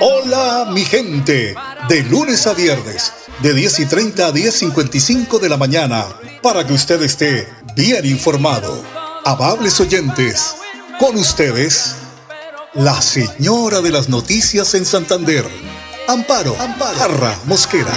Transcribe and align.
Hola, 0.00 0.66
mi 0.72 0.84
gente. 0.84 1.54
De 1.88 2.02
lunes 2.04 2.46
a 2.46 2.54
viernes, 2.54 3.12
de 3.42 3.52
10 3.52 3.80
y 3.80 3.86
30 3.86 4.26
a 4.26 4.32
10 4.32 4.54
55 4.54 5.38
de 5.40 5.48
la 5.48 5.56
mañana, 5.56 6.04
para 6.40 6.64
que 6.64 6.72
usted 6.72 7.02
esté 7.02 7.48
bien 7.74 8.06
informado. 8.06 8.84
Amables 9.24 9.80
oyentes, 9.80 10.54
con 11.00 11.16
ustedes, 11.16 11.96
la 12.74 13.00
señora 13.02 13.80
de 13.80 13.90
las 13.90 14.08
noticias 14.08 14.74
en 14.74 14.84
Santander, 14.84 15.44
Amparo, 16.06 16.54
Amparo 16.60 17.34
Mosquera. 17.46 17.92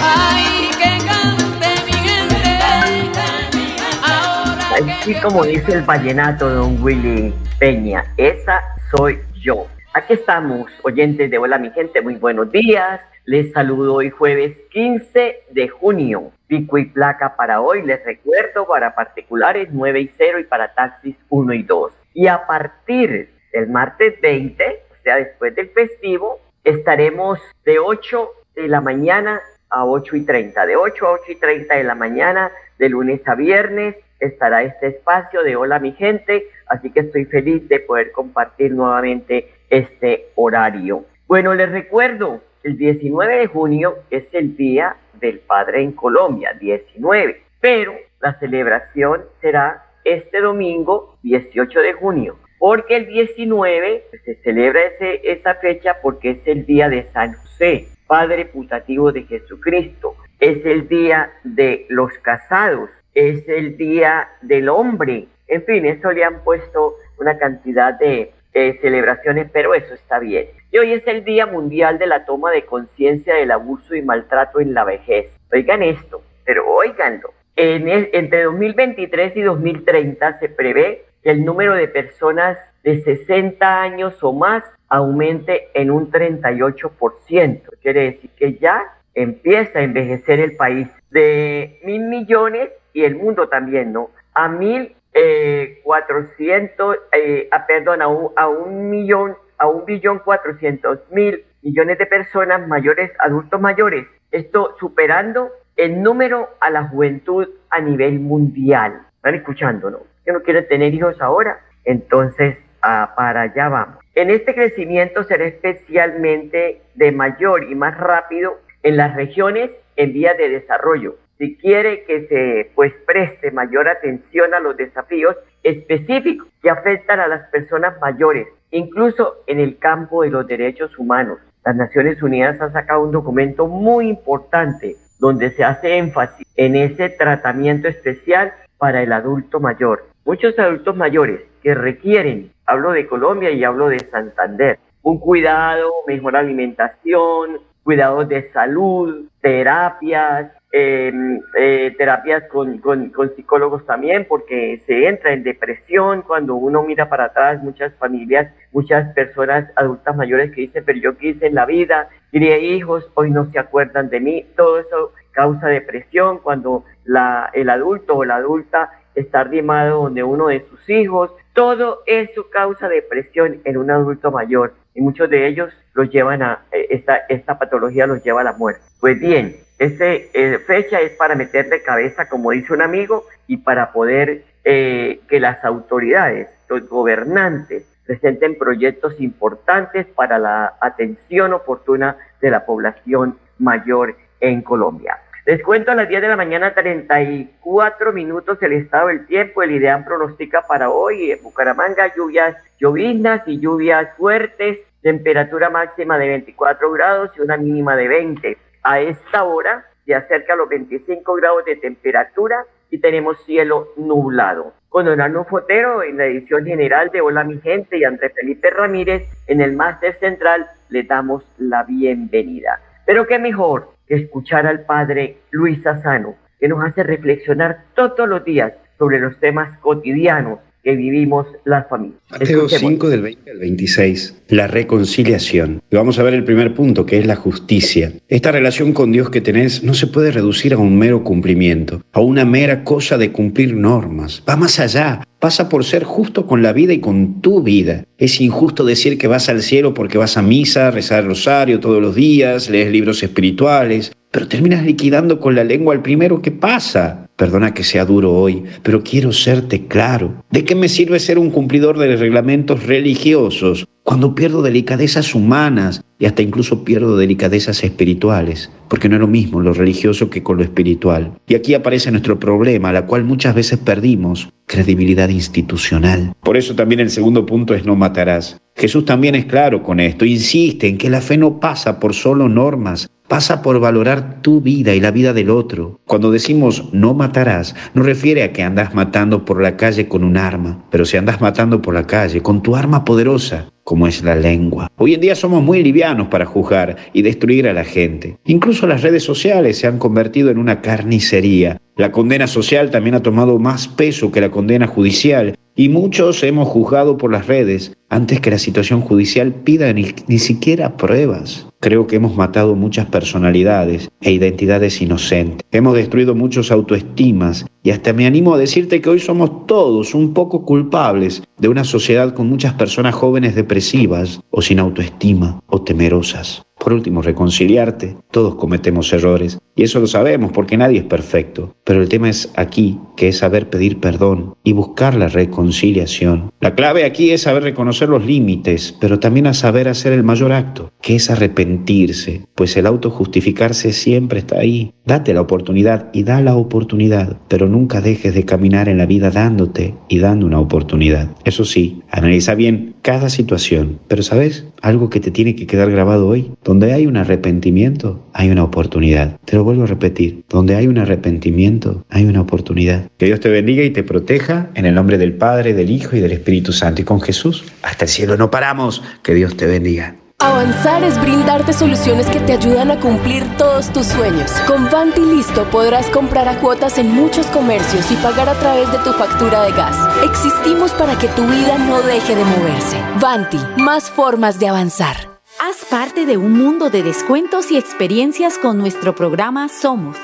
Así 5.00 5.14
como 5.22 5.44
dice 5.44 5.72
el 5.72 5.82
vallenato 5.82 6.48
don 6.48 6.82
Willy 6.82 7.32
Peña, 7.60 8.04
esa 8.16 8.60
soy 8.90 9.20
yo. 9.40 9.68
Aquí 9.94 10.14
estamos, 10.14 10.72
oyentes 10.84 11.30
de 11.30 11.36
Hola 11.36 11.58
mi 11.58 11.70
gente, 11.70 12.00
muy 12.00 12.14
buenos 12.14 12.50
días. 12.50 13.02
Les 13.26 13.52
saludo 13.52 13.96
hoy 13.96 14.08
jueves 14.08 14.56
15 14.70 15.40
de 15.50 15.68
junio. 15.68 16.32
Pico 16.46 16.78
y 16.78 16.86
placa 16.86 17.36
para 17.36 17.60
hoy, 17.60 17.82
les 17.82 18.02
recuerdo, 18.02 18.66
para 18.66 18.94
particulares 18.94 19.68
9 19.70 20.00
y 20.00 20.08
0 20.16 20.38
y 20.38 20.44
para 20.44 20.72
taxis 20.72 21.14
1 21.28 21.52
y 21.52 21.62
2. 21.64 21.92
Y 22.14 22.26
a 22.26 22.46
partir 22.46 23.34
del 23.52 23.68
martes 23.68 24.18
20, 24.22 24.82
o 24.92 25.02
sea, 25.02 25.16
después 25.16 25.54
del 25.54 25.68
festivo, 25.68 26.40
estaremos 26.64 27.38
de 27.66 27.78
8 27.78 28.30
de 28.54 28.68
la 28.68 28.80
mañana 28.80 29.42
a 29.68 29.84
8 29.84 30.16
y 30.16 30.24
30. 30.24 30.64
De 30.64 30.74
8 30.74 31.06
a 31.06 31.10
8 31.12 31.22
y 31.28 31.36
30 31.36 31.74
de 31.74 31.84
la 31.84 31.94
mañana, 31.94 32.50
de 32.78 32.88
lunes 32.88 33.20
a 33.28 33.34
viernes, 33.34 33.96
estará 34.26 34.62
este 34.62 34.88
espacio 34.88 35.42
de 35.42 35.56
Hola 35.56 35.78
mi 35.78 35.92
gente, 35.92 36.44
así 36.66 36.90
que 36.90 37.00
estoy 37.00 37.24
feliz 37.26 37.68
de 37.68 37.80
poder 37.80 38.12
compartir 38.12 38.72
nuevamente 38.72 39.50
este 39.68 40.28
horario. 40.36 41.04
Bueno, 41.26 41.54
les 41.54 41.70
recuerdo, 41.70 42.40
el 42.62 42.76
19 42.76 43.36
de 43.38 43.46
junio 43.46 43.96
es 44.10 44.32
el 44.32 44.56
Día 44.56 44.96
del 45.14 45.40
Padre 45.40 45.82
en 45.82 45.92
Colombia, 45.92 46.52
19, 46.52 47.42
pero 47.60 47.94
la 48.20 48.38
celebración 48.38 49.22
será 49.40 49.86
este 50.04 50.40
domingo, 50.40 51.18
18 51.22 51.80
de 51.80 51.92
junio, 51.92 52.38
porque 52.58 52.96
el 52.96 53.06
19 53.06 54.04
se 54.24 54.34
celebra 54.36 54.80
esa 55.00 55.54
fecha 55.56 55.96
porque 56.02 56.30
es 56.30 56.46
el 56.46 56.64
día 56.66 56.88
de 56.88 57.04
San 57.04 57.34
José, 57.34 57.88
Padre 58.06 58.44
putativo 58.44 59.10
de 59.10 59.22
Jesucristo. 59.22 60.16
Es 60.38 60.64
el 60.66 60.86
día 60.86 61.32
de 61.44 61.86
los 61.88 62.12
casados, 62.18 62.90
es 63.14 63.48
el 63.48 63.76
día 63.76 64.28
del 64.40 64.68
hombre. 64.68 65.28
En 65.48 65.64
fin, 65.64 65.84
eso 65.86 66.12
le 66.12 66.24
han 66.24 66.42
puesto 66.44 66.96
una 67.18 67.38
cantidad 67.38 67.94
de 67.94 68.32
celebraciones, 68.80 69.50
pero 69.52 69.74
eso 69.74 69.94
está 69.94 70.18
bien. 70.18 70.48
Y 70.70 70.78
hoy 70.78 70.92
es 70.92 71.06
el 71.06 71.22
Día 71.22 71.44
Mundial 71.44 71.98
de 71.98 72.06
la 72.06 72.24
Toma 72.24 72.50
de 72.50 72.64
Conciencia 72.64 73.34
del 73.34 73.50
Abuso 73.50 73.94
y 73.94 74.00
Maltrato 74.00 74.58
en 74.58 74.72
la 74.72 74.84
Vejez. 74.84 75.38
Oigan 75.52 75.82
esto, 75.82 76.22
pero 76.46 76.66
oiganlo. 76.66 77.34
En 77.56 77.86
entre 77.86 78.44
2023 78.44 79.36
y 79.36 79.42
2030 79.42 80.38
se 80.38 80.48
prevé 80.48 81.04
que 81.22 81.30
el 81.30 81.44
número 81.44 81.74
de 81.74 81.88
personas 81.88 82.58
de 82.82 83.02
60 83.02 83.82
años 83.82 84.16
o 84.22 84.32
más 84.32 84.64
aumente 84.88 85.68
en 85.74 85.90
un 85.90 86.10
38%. 86.10 87.60
Quiere 87.82 88.04
decir 88.04 88.30
que 88.30 88.54
ya 88.54 88.94
empieza 89.14 89.80
a 89.80 89.82
envejecer 89.82 90.40
el 90.40 90.56
país 90.56 90.88
de 91.10 91.80
mil 91.84 92.04
millones 92.04 92.70
y 92.92 93.04
el 93.04 93.16
mundo 93.16 93.48
también, 93.48 93.92
¿no? 93.92 94.10
A 94.34 94.48
mil 94.48 94.94
eh, 95.14 95.80
400, 95.84 96.96
eh, 97.12 97.50
perdón, 97.66 98.02
a 98.02 98.08
un, 98.08 98.30
a 98.36 98.48
un 98.48 98.90
millón, 98.90 99.36
a 99.58 99.68
un 99.68 99.84
billón 99.84 100.20
cuatrocientos 100.20 101.00
mil 101.10 101.44
millones 101.62 101.98
de 101.98 102.06
personas 102.06 102.66
mayores, 102.66 103.12
adultos 103.18 103.60
mayores. 103.60 104.06
Esto 104.30 104.76
superando 104.78 105.50
el 105.76 106.02
número 106.02 106.48
a 106.60 106.70
la 106.70 106.84
juventud 106.88 107.48
a 107.70 107.80
nivel 107.80 108.20
mundial. 108.20 109.02
¿Están 109.16 109.34
escuchando, 109.34 109.90
no? 109.90 109.98
Que 110.24 110.32
no 110.32 110.42
quieren 110.42 110.66
tener 110.68 110.92
hijos 110.94 111.20
ahora, 111.20 111.60
entonces 111.84 112.58
ah, 112.82 113.12
para 113.16 113.42
allá 113.42 113.68
vamos. 113.68 113.98
En 114.14 114.30
este 114.30 114.54
crecimiento 114.54 115.24
será 115.24 115.44
especialmente 115.44 116.82
de 116.94 117.12
mayor 117.12 117.64
y 117.64 117.74
más 117.74 117.96
rápido 117.96 118.60
en 118.82 118.96
las 118.96 119.14
regiones 119.14 119.70
en 119.96 120.12
vías 120.12 120.36
de 120.36 120.48
desarrollo, 120.48 121.16
si 121.38 121.56
quiere 121.56 122.04
que 122.04 122.26
se 122.26 122.70
pues 122.74 122.92
preste 123.06 123.50
mayor 123.50 123.88
atención 123.88 124.54
a 124.54 124.60
los 124.60 124.76
desafíos 124.76 125.36
específicos 125.62 126.48
que 126.62 126.70
afectan 126.70 127.20
a 127.20 127.28
las 127.28 127.48
personas 127.48 128.00
mayores, 128.00 128.46
incluso 128.70 129.42
en 129.46 129.60
el 129.60 129.78
campo 129.78 130.22
de 130.22 130.30
los 130.30 130.46
derechos 130.46 130.98
humanos. 130.98 131.38
Las 131.64 131.76
Naciones 131.76 132.22
Unidas 132.22 132.60
han 132.60 132.72
sacado 132.72 133.02
un 133.02 133.12
documento 133.12 133.66
muy 133.66 134.08
importante 134.08 134.96
donde 135.18 135.50
se 135.50 135.62
hace 135.62 135.98
énfasis 135.98 136.46
en 136.56 136.74
ese 136.74 137.08
tratamiento 137.08 137.86
especial 137.86 138.52
para 138.78 139.02
el 139.02 139.12
adulto 139.12 139.60
mayor. 139.60 140.06
Muchos 140.24 140.58
adultos 140.58 140.96
mayores 140.96 141.40
que 141.62 141.74
requieren, 141.74 142.52
hablo 142.66 142.90
de 142.90 143.06
Colombia 143.06 143.50
y 143.50 143.62
hablo 143.62 143.88
de 143.88 144.00
Santander, 144.00 144.78
un 145.02 145.18
cuidado, 145.18 145.92
mejor 146.06 146.36
alimentación, 146.36 147.60
cuidados 147.84 148.28
de 148.28 148.50
salud, 148.50 149.26
terapias, 149.40 150.52
Eh, 150.74 151.94
terapias 151.98 152.44
con, 152.44 152.78
con, 152.78 153.12
psicólogos 153.36 153.84
también, 153.84 154.24
porque 154.26 154.80
se 154.86 155.06
entra 155.06 155.34
en 155.34 155.42
depresión 155.42 156.22
cuando 156.22 156.54
uno 156.54 156.82
mira 156.82 157.10
para 157.10 157.26
atrás, 157.26 157.62
muchas 157.62 157.94
familias, 157.96 158.50
muchas 158.72 159.12
personas 159.12 159.70
adultas 159.76 160.16
mayores 160.16 160.50
que 160.50 160.62
dicen, 160.62 160.82
pero 160.86 160.98
yo 160.98 161.18
quise 161.18 161.48
en 161.48 161.56
la 161.56 161.66
vida, 161.66 162.08
crié 162.30 162.58
hijos, 162.60 163.10
hoy 163.12 163.30
no 163.30 163.44
se 163.44 163.58
acuerdan 163.58 164.08
de 164.08 164.20
mí, 164.20 164.46
todo 164.56 164.80
eso 164.80 165.12
causa 165.32 165.68
depresión 165.68 166.38
cuando 166.38 166.84
la, 167.04 167.50
el 167.52 167.68
adulto 167.68 168.16
o 168.16 168.24
la 168.24 168.36
adulta 168.36 168.92
está 169.14 169.40
arrimado 169.40 170.04
donde 170.04 170.22
uno 170.22 170.46
de 170.46 170.60
sus 170.60 170.88
hijos, 170.88 171.34
todo 171.52 172.00
eso 172.06 172.46
causa 172.50 172.88
depresión 172.88 173.60
en 173.64 173.76
un 173.76 173.90
adulto 173.90 174.30
mayor 174.30 174.72
y 174.94 175.00
muchos 175.00 175.28
de 175.30 175.46
ellos 175.46 175.72
los 175.94 176.10
llevan 176.10 176.42
a, 176.42 176.62
eh, 176.72 176.86
esta, 176.90 177.16
esta 177.28 177.58
patología 177.58 178.06
los 178.06 178.22
lleva 178.22 178.40
a 178.40 178.44
la 178.44 178.52
muerte. 178.52 178.82
Pues 179.00 179.18
bien, 179.18 179.56
esa 179.78 180.04
eh, 180.06 180.58
fecha 180.66 181.00
es 181.00 181.12
para 181.12 181.34
meterle 181.34 181.82
cabeza, 181.82 182.28
como 182.28 182.50
dice 182.50 182.72
un 182.72 182.82
amigo, 182.82 183.24
y 183.46 183.58
para 183.58 183.92
poder 183.92 184.44
eh, 184.64 185.20
que 185.28 185.40
las 185.40 185.64
autoridades, 185.64 186.48
los 186.68 186.88
gobernantes, 186.88 187.84
presenten 188.06 188.58
proyectos 188.58 189.20
importantes 189.20 190.06
para 190.06 190.38
la 190.38 190.74
atención 190.80 191.52
oportuna 191.52 192.16
de 192.40 192.50
la 192.50 192.66
población 192.66 193.38
mayor 193.58 194.16
en 194.40 194.62
Colombia. 194.62 195.18
Les 195.44 195.60
cuento 195.60 195.90
a 195.90 195.96
las 195.96 196.08
10 196.08 196.22
de 196.22 196.28
la 196.28 196.36
mañana, 196.36 196.72
34 196.72 198.12
minutos 198.12 198.62
el 198.62 198.74
estado 198.74 199.08
del 199.08 199.26
tiempo. 199.26 199.64
El 199.64 199.72
IDEAM 199.72 200.04
pronostica 200.04 200.62
para 200.68 200.88
hoy 200.88 201.32
en 201.32 201.42
Bucaramanga 201.42 202.14
lluvias 202.14 202.54
lloviznas 202.78 203.42
y 203.46 203.58
lluvias 203.58 204.16
fuertes, 204.16 204.78
temperatura 205.02 205.68
máxima 205.68 206.16
de 206.16 206.28
24 206.28 206.92
grados 206.92 207.32
y 207.36 207.40
una 207.40 207.56
mínima 207.56 207.96
de 207.96 208.06
20. 208.06 208.56
A 208.84 209.00
esta 209.00 209.42
hora 209.42 209.84
se 210.06 210.14
acerca 210.14 210.52
a 210.52 210.56
los 210.56 210.68
25 210.68 211.34
grados 211.34 211.64
de 211.64 211.74
temperatura 211.74 212.64
y 212.88 212.98
tenemos 212.98 213.44
cielo 213.44 213.88
nublado. 213.96 214.74
Con 214.88 215.06
Donaldo 215.06 215.44
Fotero 215.44 216.04
en 216.04 216.18
la 216.18 216.26
edición 216.26 216.64
general 216.66 217.10
de 217.10 217.20
Hola 217.20 217.42
mi 217.42 217.58
gente 217.58 217.98
y 217.98 218.04
Andrés 218.04 218.32
Felipe 218.32 218.70
Ramírez 218.70 219.24
en 219.48 219.60
el 219.60 219.72
máster 219.72 220.14
central 220.20 220.68
le 220.88 221.02
damos 221.02 221.42
la 221.58 221.82
bienvenida. 221.82 222.80
Pero 223.04 223.26
qué 223.26 223.40
mejor 223.40 223.88
escuchar 224.16 224.66
al 224.66 224.80
padre 224.80 225.38
Luis 225.50 225.86
Asano, 225.86 226.36
que 226.60 226.68
nos 226.68 226.84
hace 226.84 227.02
reflexionar 227.02 227.84
todos 227.94 228.28
los 228.28 228.44
días 228.44 228.74
sobre 228.98 229.18
los 229.18 229.38
temas 229.38 229.76
cotidianos 229.78 230.60
que 230.82 230.96
vivimos 230.96 231.46
las 231.64 231.88
familias. 231.88 232.18
Mateo 232.30 232.68
5 232.68 233.08
del 233.08 233.22
20 233.22 233.50
al 233.50 233.58
26, 233.58 234.42
la 234.48 234.66
reconciliación. 234.66 235.80
Y 235.90 235.96
vamos 235.96 236.18
a 236.18 236.22
ver 236.22 236.34
el 236.34 236.44
primer 236.44 236.74
punto, 236.74 237.06
que 237.06 237.18
es 237.18 237.26
la 237.26 237.36
justicia. 237.36 238.12
Esta 238.28 238.52
relación 238.52 238.92
con 238.92 239.12
Dios 239.12 239.30
que 239.30 239.40
tenés 239.40 239.84
no 239.84 239.94
se 239.94 240.06
puede 240.06 240.32
reducir 240.32 240.74
a 240.74 240.78
un 240.78 240.98
mero 240.98 241.22
cumplimiento, 241.22 242.02
a 242.12 242.20
una 242.20 242.44
mera 242.44 242.84
cosa 242.84 243.18
de 243.18 243.30
cumplir 243.30 243.74
normas. 243.74 244.42
Va 244.48 244.56
más 244.56 244.80
allá, 244.80 245.22
pasa 245.38 245.68
por 245.68 245.84
ser 245.84 246.04
justo 246.04 246.46
con 246.46 246.62
la 246.62 246.72
vida 246.72 246.92
y 246.92 247.00
con 247.00 247.40
tu 247.40 247.62
vida. 247.62 248.04
Es 248.18 248.40
injusto 248.40 248.84
decir 248.84 249.18
que 249.18 249.28
vas 249.28 249.48
al 249.48 249.62
cielo 249.62 249.94
porque 249.94 250.18
vas 250.18 250.36
a 250.36 250.42
misa, 250.42 250.90
rezar 250.90 251.20
el 251.20 251.26
rosario 251.26 251.80
todos 251.80 252.02
los 252.02 252.14
días, 252.14 252.68
lees 252.68 252.90
libros 252.90 253.22
espirituales, 253.22 254.12
pero 254.32 254.48
terminas 254.48 254.84
liquidando 254.84 255.38
con 255.38 255.54
la 255.54 255.62
lengua 255.62 255.94
al 255.94 256.02
primero 256.02 256.40
que 256.42 256.50
pasa. 256.50 257.21
Perdona 257.36 257.74
que 257.74 257.82
sea 257.82 258.04
duro 258.04 258.32
hoy, 258.32 258.64
pero 258.82 259.02
quiero 259.02 259.32
serte 259.32 259.86
claro. 259.86 260.42
¿De 260.50 260.64
qué 260.64 260.74
me 260.74 260.88
sirve 260.88 261.18
ser 261.18 261.38
un 261.38 261.50
cumplidor 261.50 261.98
de 261.98 262.16
reglamentos 262.16 262.84
religiosos 262.84 263.86
cuando 264.04 264.34
pierdo 264.34 264.62
delicadezas 264.62 265.34
humanas 265.34 266.04
y 266.18 266.26
hasta 266.26 266.42
incluso 266.42 266.84
pierdo 266.84 267.16
delicadezas 267.16 267.82
espirituales? 267.82 268.70
Porque 268.88 269.08
no 269.08 269.16
es 269.16 269.20
lo 269.20 269.28
mismo 269.28 269.60
lo 269.60 269.72
religioso 269.72 270.28
que 270.28 270.42
con 270.42 270.58
lo 270.58 270.62
espiritual. 270.62 271.32
Y 271.46 271.54
aquí 271.54 271.74
aparece 271.74 272.10
nuestro 272.10 272.38
problema, 272.38 272.92
la 272.92 273.06
cual 273.06 273.24
muchas 273.24 273.54
veces 273.54 273.78
perdimos, 273.78 274.50
credibilidad 274.66 275.30
institucional. 275.30 276.34
Por 276.42 276.56
eso 276.56 276.74
también 276.74 277.00
el 277.00 277.10
segundo 277.10 277.46
punto 277.46 277.74
es 277.74 277.84
no 277.84 277.96
matarás. 277.96 278.58
Jesús 278.76 279.04
también 279.04 279.34
es 279.34 279.46
claro 279.46 279.82
con 279.82 280.00
esto, 280.00 280.24
insiste 280.24 280.88
en 280.88 280.98
que 280.98 281.10
la 281.10 281.20
fe 281.20 281.36
no 281.36 281.60
pasa 281.60 282.00
por 282.00 282.14
solo 282.14 282.48
normas, 282.48 283.10
pasa 283.32 283.62
por 283.62 283.80
valorar 283.80 284.42
tu 284.42 284.60
vida 284.60 284.94
y 284.94 285.00
la 285.00 285.10
vida 285.10 285.32
del 285.32 285.48
otro. 285.48 285.98
Cuando 286.04 286.30
decimos 286.30 286.90
no 286.92 287.14
matarás, 287.14 287.74
no 287.94 288.02
refiere 288.02 288.42
a 288.42 288.52
que 288.52 288.62
andas 288.62 288.94
matando 288.94 289.46
por 289.46 289.62
la 289.62 289.78
calle 289.78 290.06
con 290.06 290.22
un 290.22 290.36
arma, 290.36 290.84
pero 290.90 291.06
si 291.06 291.16
andas 291.16 291.40
matando 291.40 291.80
por 291.80 291.94
la 291.94 292.06
calle 292.06 292.42
con 292.42 292.62
tu 292.62 292.76
arma 292.76 293.06
poderosa, 293.06 293.68
como 293.84 294.06
es 294.06 294.22
la 294.22 294.36
lengua. 294.36 294.90
Hoy 294.98 295.14
en 295.14 295.22
día 295.22 295.34
somos 295.34 295.62
muy 295.62 295.82
livianos 295.82 296.28
para 296.28 296.44
juzgar 296.44 296.96
y 297.14 297.22
destruir 297.22 297.66
a 297.66 297.72
la 297.72 297.84
gente. 297.84 298.36
Incluso 298.44 298.86
las 298.86 299.00
redes 299.00 299.22
sociales 299.24 299.78
se 299.78 299.86
han 299.86 299.98
convertido 299.98 300.50
en 300.50 300.58
una 300.58 300.82
carnicería. 300.82 301.80
La 301.96 302.12
condena 302.12 302.46
social 302.46 302.90
también 302.90 303.14
ha 303.14 303.22
tomado 303.22 303.58
más 303.58 303.88
peso 303.88 304.30
que 304.30 304.42
la 304.42 304.50
condena 304.50 304.86
judicial 304.86 305.56
y 305.74 305.88
muchos 305.88 306.42
hemos 306.42 306.68
juzgado 306.68 307.16
por 307.16 307.32
las 307.32 307.46
redes 307.46 307.96
antes 308.08 308.40
que 308.40 308.50
la 308.50 308.58
situación 308.58 309.00
judicial 309.00 309.54
pida 309.54 309.92
ni, 309.92 310.14
ni 310.26 310.38
siquiera 310.38 310.96
pruebas. 310.96 311.66
Creo 311.80 312.06
que 312.06 312.16
hemos 312.16 312.36
matado 312.36 312.74
muchas 312.76 313.06
personalidades 313.06 314.10
e 314.20 314.32
identidades 314.32 315.00
inocentes. 315.00 315.66
Hemos 315.72 315.94
destruido 315.94 316.34
muchos 316.34 316.70
autoestimas 316.70 317.66
y 317.82 317.90
hasta 317.90 318.12
me 318.12 318.26
animo 318.26 318.54
a 318.54 318.58
decirte 318.58 319.00
que 319.00 319.10
hoy 319.10 319.18
somos 319.18 319.66
todos 319.66 320.14
un 320.14 320.34
poco 320.34 320.64
culpables 320.64 321.42
de 321.58 321.68
una 321.68 321.84
sociedad 321.84 322.34
con 322.34 322.48
muchas 322.48 322.74
personas 322.74 323.14
jóvenes 323.14 323.54
depresivas 323.54 324.40
o 324.50 324.62
sin 324.62 324.78
autoestima 324.78 325.60
o 325.66 325.82
temerosas. 325.82 326.62
Por 326.82 326.94
último, 326.94 327.22
reconciliarte. 327.22 328.16
Todos 328.32 328.56
cometemos 328.56 329.12
errores 329.12 329.60
y 329.76 329.84
eso 329.84 330.00
lo 330.00 330.08
sabemos 330.08 330.50
porque 330.50 330.76
nadie 330.76 330.98
es 330.98 331.04
perfecto. 331.04 331.76
Pero 331.84 332.02
el 332.02 332.08
tema 332.08 332.28
es 332.28 332.50
aquí, 332.56 332.98
que 333.16 333.28
es 333.28 333.38
saber 333.38 333.70
pedir 333.70 334.00
perdón 334.00 334.56
y 334.64 334.72
buscar 334.72 335.14
la 335.14 335.28
reconciliación. 335.28 336.50
La 336.60 336.74
clave 336.74 337.04
aquí 337.04 337.30
es 337.30 337.42
saber 337.42 337.62
reconocer 337.62 338.08
los 338.08 338.26
límites, 338.26 338.96
pero 339.00 339.20
también 339.20 339.46
a 339.46 339.54
saber 339.54 339.86
hacer 339.86 340.12
el 340.12 340.24
mayor 340.24 340.50
acto, 340.50 340.90
que 341.00 341.14
es 341.14 341.30
arrepentirse, 341.30 342.46
pues 342.56 342.76
el 342.76 342.86
autojustificarse 342.86 343.92
siempre 343.92 344.40
está 344.40 344.58
ahí. 344.58 344.92
Date 345.04 345.34
la 345.34 345.40
oportunidad 345.40 346.10
y 346.12 346.24
da 346.24 346.40
la 346.40 346.56
oportunidad, 346.56 347.38
pero 347.46 347.68
nunca 347.68 348.00
dejes 348.00 348.34
de 348.34 348.44
caminar 348.44 348.88
en 348.88 348.98
la 348.98 349.06
vida 349.06 349.30
dándote 349.30 349.94
y 350.08 350.18
dando 350.18 350.46
una 350.46 350.58
oportunidad. 350.58 351.30
Eso 351.44 351.64
sí, 351.64 352.02
analiza 352.10 352.56
bien 352.56 352.96
cada 353.02 353.30
situación, 353.30 354.00
pero 354.08 354.22
¿sabes? 354.24 354.66
Algo 354.82 355.10
que 355.10 355.20
te 355.20 355.30
tiene 355.30 355.54
que 355.54 355.66
quedar 355.66 355.90
grabado 355.90 356.28
hoy, 356.28 356.52
donde 356.64 356.92
hay 356.92 357.06
un 357.06 357.16
arrepentimiento, 357.16 358.26
hay 358.32 358.50
una 358.50 358.64
oportunidad. 358.64 359.38
Te 359.44 359.56
lo 359.56 359.64
vuelvo 359.64 359.84
a 359.84 359.86
repetir, 359.86 360.44
donde 360.48 360.74
hay 360.74 360.88
un 360.88 360.98
arrepentimiento, 360.98 362.04
hay 362.10 362.24
una 362.26 362.40
oportunidad. 362.40 363.08
Que 363.16 363.26
Dios 363.26 363.40
te 363.40 363.48
bendiga 363.48 363.84
y 363.84 363.90
te 363.90 364.02
proteja 364.02 364.70
en 364.74 364.84
el 364.84 364.94
nombre 364.94 365.18
del 365.18 365.34
Padre, 365.34 365.72
del 365.72 365.90
Hijo 365.90 366.16
y 366.16 366.20
del 366.20 366.32
Espíritu 366.32 366.72
Santo. 366.72 367.00
Y 367.00 367.04
con 367.04 367.20
Jesús, 367.20 367.64
hasta 367.82 368.04
el 368.04 368.10
cielo 368.10 368.36
no 368.36 368.50
paramos. 368.50 369.02
Que 369.22 369.34
Dios 369.34 369.56
te 369.56 369.66
bendiga. 369.66 370.21
Avanzar 370.42 371.04
es 371.04 371.20
brindarte 371.20 371.72
soluciones 371.72 372.26
que 372.26 372.40
te 372.40 372.54
ayudan 372.54 372.90
a 372.90 372.98
cumplir 372.98 373.44
todos 373.56 373.92
tus 373.92 374.08
sueños. 374.08 374.50
Con 374.66 374.90
Vanti 374.90 375.20
Listo 375.20 375.70
podrás 375.70 376.10
comprar 376.10 376.48
a 376.48 376.58
cuotas 376.58 376.98
en 376.98 377.14
muchos 377.14 377.46
comercios 377.46 378.10
y 378.10 378.16
pagar 378.16 378.48
a 378.48 378.58
través 378.58 378.90
de 378.90 378.98
tu 378.98 379.12
factura 379.12 379.62
de 379.62 379.70
gas. 379.70 379.96
Existimos 380.24 380.90
para 380.94 381.16
que 381.16 381.28
tu 381.28 381.46
vida 381.46 381.78
no 381.78 382.02
deje 382.02 382.34
de 382.34 382.44
moverse. 382.44 382.96
Vanti, 383.20 383.60
más 383.76 384.10
formas 384.10 384.58
de 384.58 384.66
avanzar. 384.66 385.30
Haz 385.60 385.84
parte 385.88 386.26
de 386.26 386.36
un 386.36 386.58
mundo 386.58 386.90
de 386.90 387.04
descuentos 387.04 387.70
y 387.70 387.78
experiencias 387.78 388.58
con 388.58 388.78
nuestro 388.78 389.14
programa 389.14 389.68
Somos 389.68 390.16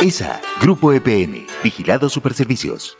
ESA, 0.00 0.40
Grupo 0.60 0.92
EPM, 0.92 1.46
Vigilado 1.62 2.08
Superservicios. 2.08 2.99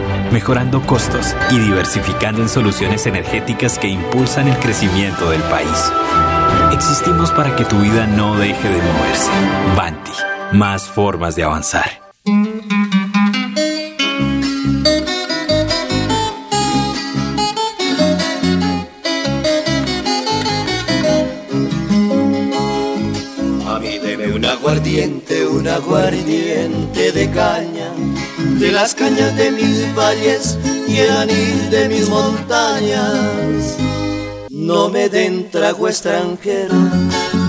mejorando 0.31 0.81
costos 0.85 1.35
y 1.51 1.59
diversificando 1.59 2.41
en 2.41 2.49
soluciones 2.49 3.05
energéticas 3.05 3.77
que 3.77 3.87
impulsan 3.87 4.47
el 4.47 4.57
crecimiento 4.57 5.29
del 5.29 5.41
país. 5.43 5.91
Existimos 6.71 7.31
para 7.31 7.55
que 7.55 7.65
tu 7.65 7.79
vida 7.79 8.07
no 8.07 8.37
deje 8.37 8.69
de 8.69 8.81
moverse. 8.81 9.29
Banti, 9.75 10.11
más 10.53 10.83
formas 10.83 11.35
de 11.35 11.43
avanzar. 11.43 12.01
A 23.67 23.79
mí 23.79 23.99
debe 23.99 24.33
un 24.33 24.45
aguardiente, 24.45 25.45
un 25.45 25.67
aguardiente 25.67 27.11
de 27.11 27.29
caña 27.31 27.91
las 28.71 28.95
cañas 28.95 29.35
de 29.35 29.51
mis 29.51 29.93
valles 29.95 30.57
y 30.87 30.97
el 30.97 31.11
anil 31.11 31.69
de 31.69 31.89
mis 31.89 32.07
montañas. 32.09 33.77
No 34.49 34.89
me 34.89 35.09
den 35.09 35.49
trago 35.49 35.87
extranjero, 35.87 36.75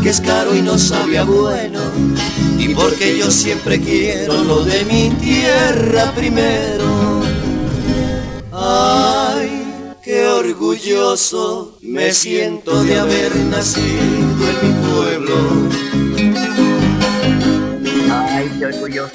que 0.03 0.11
es 0.11 0.21
caro 0.21 0.55
y 0.55 0.63
no 0.63 0.79
sabía 0.79 1.25
bueno, 1.25 1.81
y 2.59 2.75
porque 2.75 3.19
yo 3.19 3.31
siempre 3.31 3.81
quiero 3.81 4.43
lo 4.45 4.65
de 4.65 4.85
mi 4.85 5.11
tierra 5.11 6.13
primero. 6.15 7.21
Ay, 8.53 9.99
qué 10.03 10.27
orgulloso 10.27 11.79
me 11.83 12.13
siento 12.13 12.83
de 12.85 12.99
haber 12.99 13.35
nacido 13.37 14.49
en 14.51 14.57
mi 14.63 14.89
pueblo 14.89 15.73